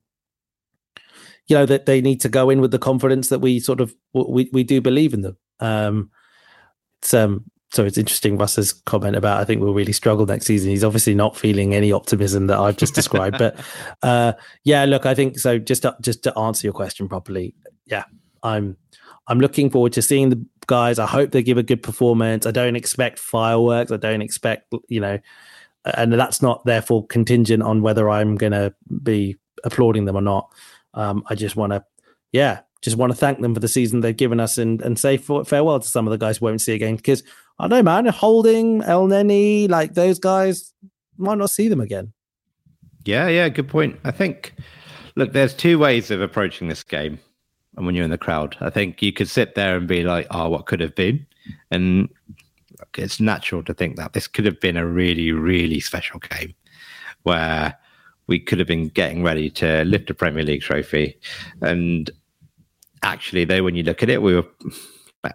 [1.49, 3.95] you know, that they need to go in with the confidence that we sort of
[4.13, 5.37] we we do believe in them.
[5.61, 6.11] Um,
[7.01, 10.71] it's um so it's interesting Russ's comment about I think we'll really struggle next season.
[10.71, 13.39] He's obviously not feeling any optimism that I've just described.
[13.39, 13.59] but
[14.03, 15.59] uh, yeah, look, I think so.
[15.59, 17.55] Just to, just to answer your question properly,
[17.87, 18.05] yeah,
[18.43, 18.77] I'm
[19.27, 20.99] I'm looking forward to seeing the guys.
[20.99, 22.45] I hope they give a good performance.
[22.45, 23.91] I don't expect fireworks.
[23.91, 25.19] I don't expect you know,
[25.85, 30.53] and that's not therefore contingent on whether I'm going to be applauding them or not.
[30.93, 31.83] Um, I just want to,
[32.33, 35.17] yeah, just want to thank them for the season they've given us and and say
[35.17, 37.23] farewell to some of the guys we won't see again because
[37.59, 38.07] I know, man.
[38.07, 40.73] Holding, El Elneny, like those guys,
[41.17, 42.13] might not see them again.
[43.05, 43.99] Yeah, yeah, good point.
[44.05, 44.55] I think,
[45.17, 47.19] look, there's two ways of approaching this game.
[47.77, 50.27] And when you're in the crowd, I think you could sit there and be like,
[50.31, 51.27] oh, what could have been?
[51.71, 52.09] And
[52.97, 56.55] it's natural to think that this could have been a really, really special game
[57.23, 57.77] where
[58.27, 61.19] we could have been getting ready to lift a Premier League trophy.
[61.61, 62.11] And
[63.03, 64.47] actually, though, when you look at it, we were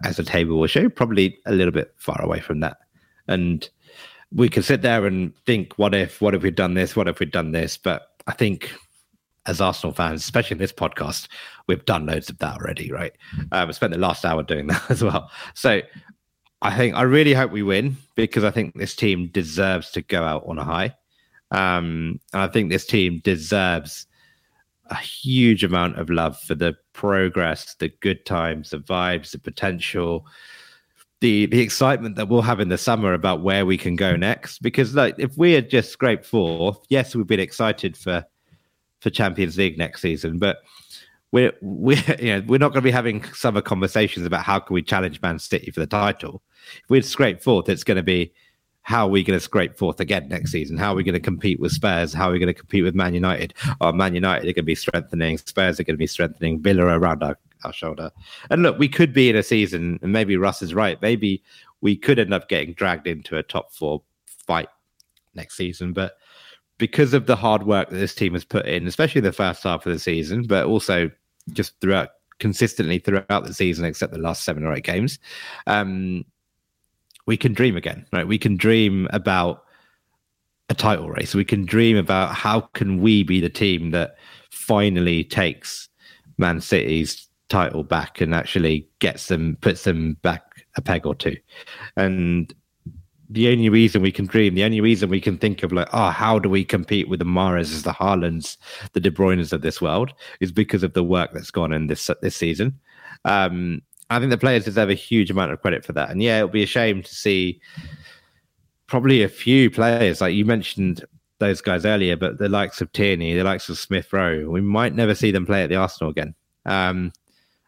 [0.04, 2.78] as a table will show, probably a little bit far away from that.
[3.26, 3.68] And
[4.32, 6.94] we could sit there and think, what if, what if we'd done this?
[6.94, 7.76] What if we'd done this?
[7.76, 8.74] But I think
[9.46, 11.28] as Arsenal fans, especially in this podcast,
[11.66, 13.12] we've done loads of that already, right?
[13.52, 15.30] Um, I spent the last hour doing that as well.
[15.54, 15.80] So
[16.60, 20.22] I think I really hope we win because I think this team deserves to go
[20.22, 20.94] out on a high.
[21.50, 24.06] Um, and I think this team deserves
[24.90, 30.26] a huge amount of love for the progress, the good times, the vibes, the potential,
[31.20, 34.58] the the excitement that we'll have in the summer about where we can go next.
[34.58, 38.24] Because like if we had just scraped fourth, yes, we've been excited for
[39.00, 40.58] for Champions League next season, but
[41.32, 44.74] we're we're you know we're not going to be having summer conversations about how can
[44.74, 46.42] we challenge Man City for the title.
[46.84, 48.32] If we'd scraped fourth, it's going to be
[48.88, 50.78] how are we going to scrape fourth again next season?
[50.78, 52.14] How are we going to compete with Spurs?
[52.14, 53.52] How are we going to compete with Man United?
[53.82, 55.36] Oh, Man United are going to be strengthening.
[55.36, 56.62] Spurs are going to be strengthening.
[56.62, 58.10] Villa around our, our shoulder.
[58.48, 61.00] And look, we could be in a season, and maybe Russ is right.
[61.02, 61.42] Maybe
[61.82, 64.70] we could end up getting dragged into a top four fight
[65.34, 65.92] next season.
[65.92, 66.16] But
[66.78, 69.84] because of the hard work that this team has put in, especially the first half
[69.84, 71.10] of the season, but also
[71.52, 72.08] just throughout
[72.38, 75.18] consistently throughout the season, except the last seven or eight games,
[75.66, 76.24] um,
[77.28, 78.26] we can dream again, right?
[78.26, 79.64] We can dream about
[80.70, 81.34] a title race.
[81.34, 84.16] We can dream about how can we be the team that
[84.50, 85.90] finally takes
[86.38, 90.42] Man City's title back and actually gets them, puts them back
[90.78, 91.36] a peg or two.
[91.98, 92.50] And
[93.28, 96.08] the only reason we can dream, the only reason we can think of like, oh,
[96.08, 98.56] how do we compete with the Mahrez, the Haalands,
[98.94, 102.10] the De Bruynes of this world, is because of the work that's gone in this
[102.22, 102.80] this season.
[103.26, 106.10] Um, I think the players deserve a huge amount of credit for that.
[106.10, 107.60] And yeah, it'll be a shame to see
[108.86, 111.04] probably a few players like you mentioned
[111.38, 114.94] those guys earlier, but the likes of Tierney, the likes of Smith Rowe, we might
[114.94, 116.34] never see them play at the Arsenal again.
[116.64, 117.12] Um,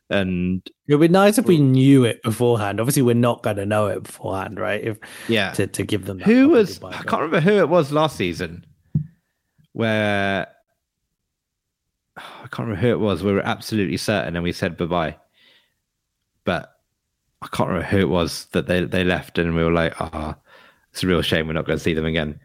[0.09, 2.81] and it would be nice if we knew it beforehand.
[2.81, 4.83] Obviously, we're not going to know it beforehand, right?
[4.83, 4.99] If
[5.29, 8.67] yeah, to, to give them who was I can't remember who it was last season
[9.73, 10.49] where
[12.17, 13.23] I can't remember who it was.
[13.23, 15.17] We were absolutely certain, and we said bye bye.
[16.45, 16.73] But
[17.43, 20.11] I can't remember who it was that they they left, and we were like, ah,
[20.13, 20.43] oh,
[20.93, 22.41] it's a real shame we're not going to see them again.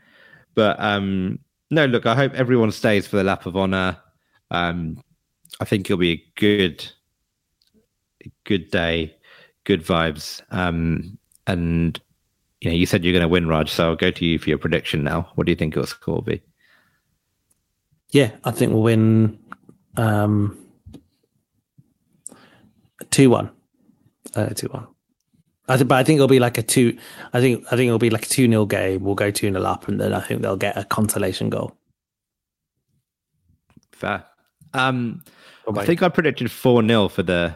[0.54, 1.40] But um,
[1.72, 3.98] no, look, I hope everyone stays for the lap of honor.
[4.52, 5.02] Um,
[5.60, 6.90] I think it'll be a good
[8.44, 9.16] good day,
[9.64, 10.42] good vibes.
[10.52, 11.18] Um,
[11.48, 12.00] and
[12.62, 13.72] you know, you said you're going to win, Raj.
[13.72, 15.30] So I'll go to you for your prediction now.
[15.36, 16.42] What do you think your score will be?
[18.12, 19.40] Yeah, I think we'll win
[19.98, 20.58] um,
[23.12, 23.52] two one.
[24.36, 24.88] Uh, two one.
[25.68, 26.98] I think, but I think it'll be like a two.
[27.34, 29.04] I think I think it'll be like a two 0 game.
[29.04, 31.76] We'll go two 0 up, and then I think they'll get a consolation goal.
[33.92, 34.26] Fair.
[34.74, 35.24] Um,
[35.74, 37.56] I think I predicted four 0 for the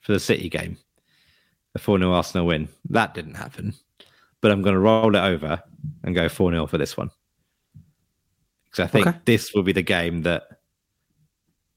[0.00, 0.78] for the City game,
[1.74, 2.68] a 4 0 Arsenal win.
[2.88, 3.74] That didn't happen.
[4.40, 5.62] But I'm going to roll it over
[6.02, 7.10] and go 4 0 for this one.
[8.64, 9.18] Because I think okay.
[9.24, 10.47] this will be the game that,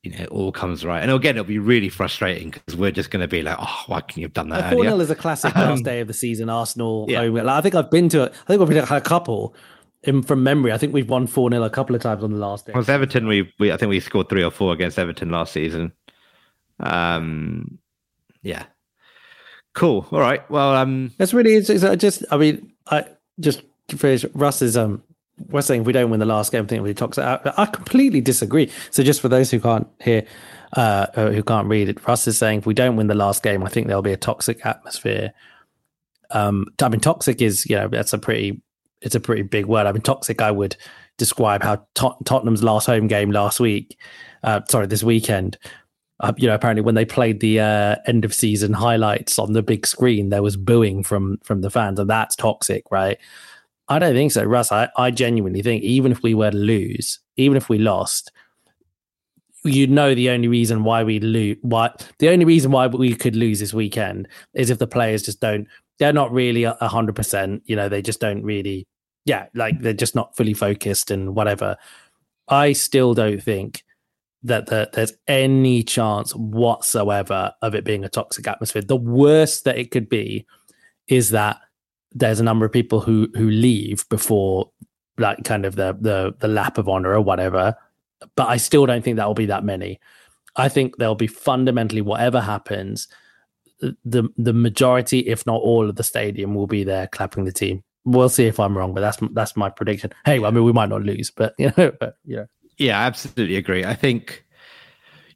[0.04, 1.02] you know, it all comes right.
[1.02, 4.02] And again, it'll be really frustrating because we're just going to be like, oh, why
[4.02, 4.74] can you have done that?
[4.74, 7.06] 4 0 is a classic last um, day of the season Arsenal.
[7.08, 7.22] Yeah.
[7.22, 8.34] Like, I think I've been to it.
[8.34, 9.56] I think we've been to a couple.
[10.04, 12.38] In, from memory, I think we've won 4 0 a couple of times on the
[12.38, 12.74] last day.
[12.74, 15.92] Well, Everton, we, we I think we scored three or four against Everton last season.
[16.80, 17.78] Um,
[18.42, 18.66] yeah.
[19.76, 20.08] Cool.
[20.12, 20.50] All right.
[20.50, 22.26] Well, um, that's really it's, it's, just.
[22.32, 23.06] I mean, I
[23.40, 24.26] just to finish.
[24.34, 25.04] Russ is um,
[25.50, 27.42] we're saying if we don't win the last game, I think we talks out.
[27.58, 28.72] I completely disagree.
[28.90, 30.26] So just for those who can't hear,
[30.76, 33.44] uh, uh, who can't read it, Russ is saying if we don't win the last
[33.44, 35.34] game, I think there'll be a toxic atmosphere.
[36.32, 38.62] Um, I mean, toxic is you know that's a pretty
[39.02, 39.88] it's a pretty big word.
[39.88, 40.42] I mean, toxic.
[40.42, 40.76] I would
[41.18, 43.98] describe how Tot- Tottenham's last home game last week,
[44.44, 45.58] uh, sorry, this weekend
[46.22, 49.64] uh, you know, apparently when they played the uh, end of season highlights on the
[49.64, 53.18] big screen, there was booing from from the fans, and that's toxic, right?
[53.92, 54.72] I don't think so, Russ.
[54.72, 58.32] I, I genuinely think even if we were to lose, even if we lost,
[59.66, 63.36] you know the only reason why we lose, why the only reason why we could
[63.36, 65.68] lose this weekend is if the players just don't,
[66.00, 67.64] they're not really a hundred percent.
[67.66, 68.88] You know, they just don't really,
[69.26, 71.76] yeah, like they're just not fully focused and whatever.
[72.48, 73.84] I still don't think
[74.44, 78.84] that, that there's any chance whatsoever of it being a toxic atmosphere.
[78.84, 80.46] The worst that it could be
[81.10, 81.60] is that
[82.12, 84.70] there's a number of people who who leave before
[85.18, 87.76] like kind of the the the lap of honor or whatever.
[88.36, 90.00] But I still don't think that will be that many.
[90.56, 93.08] I think there'll be fundamentally whatever happens,
[94.06, 97.84] the the majority, if not all, of the stadium will be there clapping the team.
[98.04, 100.12] We'll see if I'm wrong, but that's that's my prediction.
[100.26, 102.46] Hey, I mean, we might not lose, but you know, but yeah.
[102.78, 103.86] Yeah, I absolutely agree.
[103.86, 104.44] I think,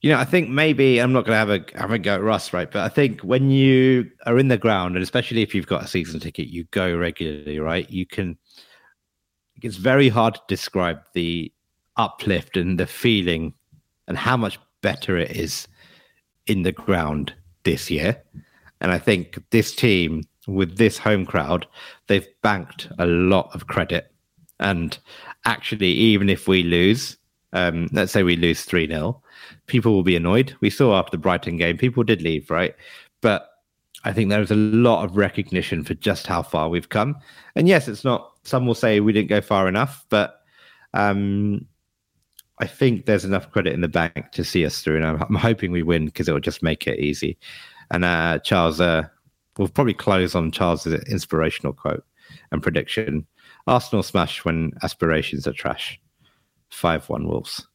[0.06, 2.22] you know, I think maybe I'm not going to have a have a go at
[2.22, 2.72] Russ, right?
[2.72, 5.88] But I think when you are in the ground, and especially if you've got a
[5.88, 7.90] season ticket, you go regularly, right?
[7.90, 8.38] You can.
[9.64, 11.52] It's very hard to describe the
[11.98, 13.56] uplift and the feeling,
[14.08, 15.68] and how much better it is
[16.46, 17.34] in the ground
[17.64, 18.22] this year.
[18.82, 21.66] And I think this team with this home crowd,
[22.06, 24.12] they've banked a lot of credit.
[24.60, 24.96] And
[25.46, 27.18] actually, even if we lose,
[27.54, 29.22] um, let's say we lose 3 0,
[29.68, 30.56] people will be annoyed.
[30.62, 32.76] We saw after the Brighton game, people did leave, right?
[33.22, 33.50] But
[34.04, 37.16] I think there's a lot of recognition for just how far we've come.
[37.56, 40.42] And yes, it's not, some will say we didn't go far enough, but
[40.94, 41.66] um,
[42.60, 44.98] I think there's enough credit in the bank to see us through.
[44.98, 47.38] And I'm, I'm hoping we win because it will just make it easy.
[47.92, 49.08] And uh, Charles, uh,
[49.58, 52.06] we'll probably close on Charles' inspirational quote
[52.52, 53.26] and prediction
[53.68, 56.00] Arsenal smash when aspirations are trash.
[56.76, 57.68] 5 1 Wolves.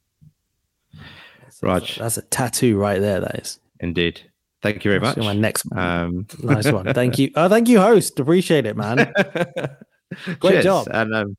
[1.62, 1.98] Raj.
[1.98, 3.59] That's a tattoo right there, that is.
[3.81, 4.20] Indeed.
[4.62, 5.16] Thank you very much.
[5.16, 6.93] My next um, nice one.
[6.93, 7.31] Thank you.
[7.36, 8.20] Oh, thank you, host.
[8.20, 8.97] Appreciate it, man.
[10.39, 10.64] Great Cheers.
[10.64, 10.89] job.
[10.93, 11.36] And um,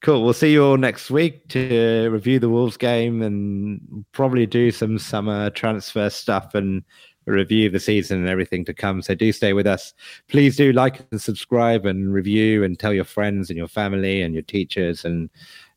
[0.00, 0.22] cool.
[0.22, 4.98] We'll see you all next week to review the Wolves game and probably do some
[4.98, 6.84] summer transfer stuff and
[7.26, 9.02] review the season and everything to come.
[9.02, 9.92] So do stay with us.
[10.28, 14.34] Please do like and subscribe and review and tell your friends and your family and
[14.34, 15.30] your teachers and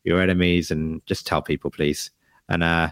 [0.06, 2.10] your enemies and just tell people, please.
[2.48, 2.90] And uh,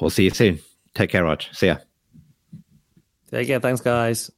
[0.00, 0.60] we'll see you soon.
[0.94, 1.42] Take care, Rog.
[1.52, 1.78] See ya.
[3.30, 3.60] Take care.
[3.60, 4.30] Thanks, guys.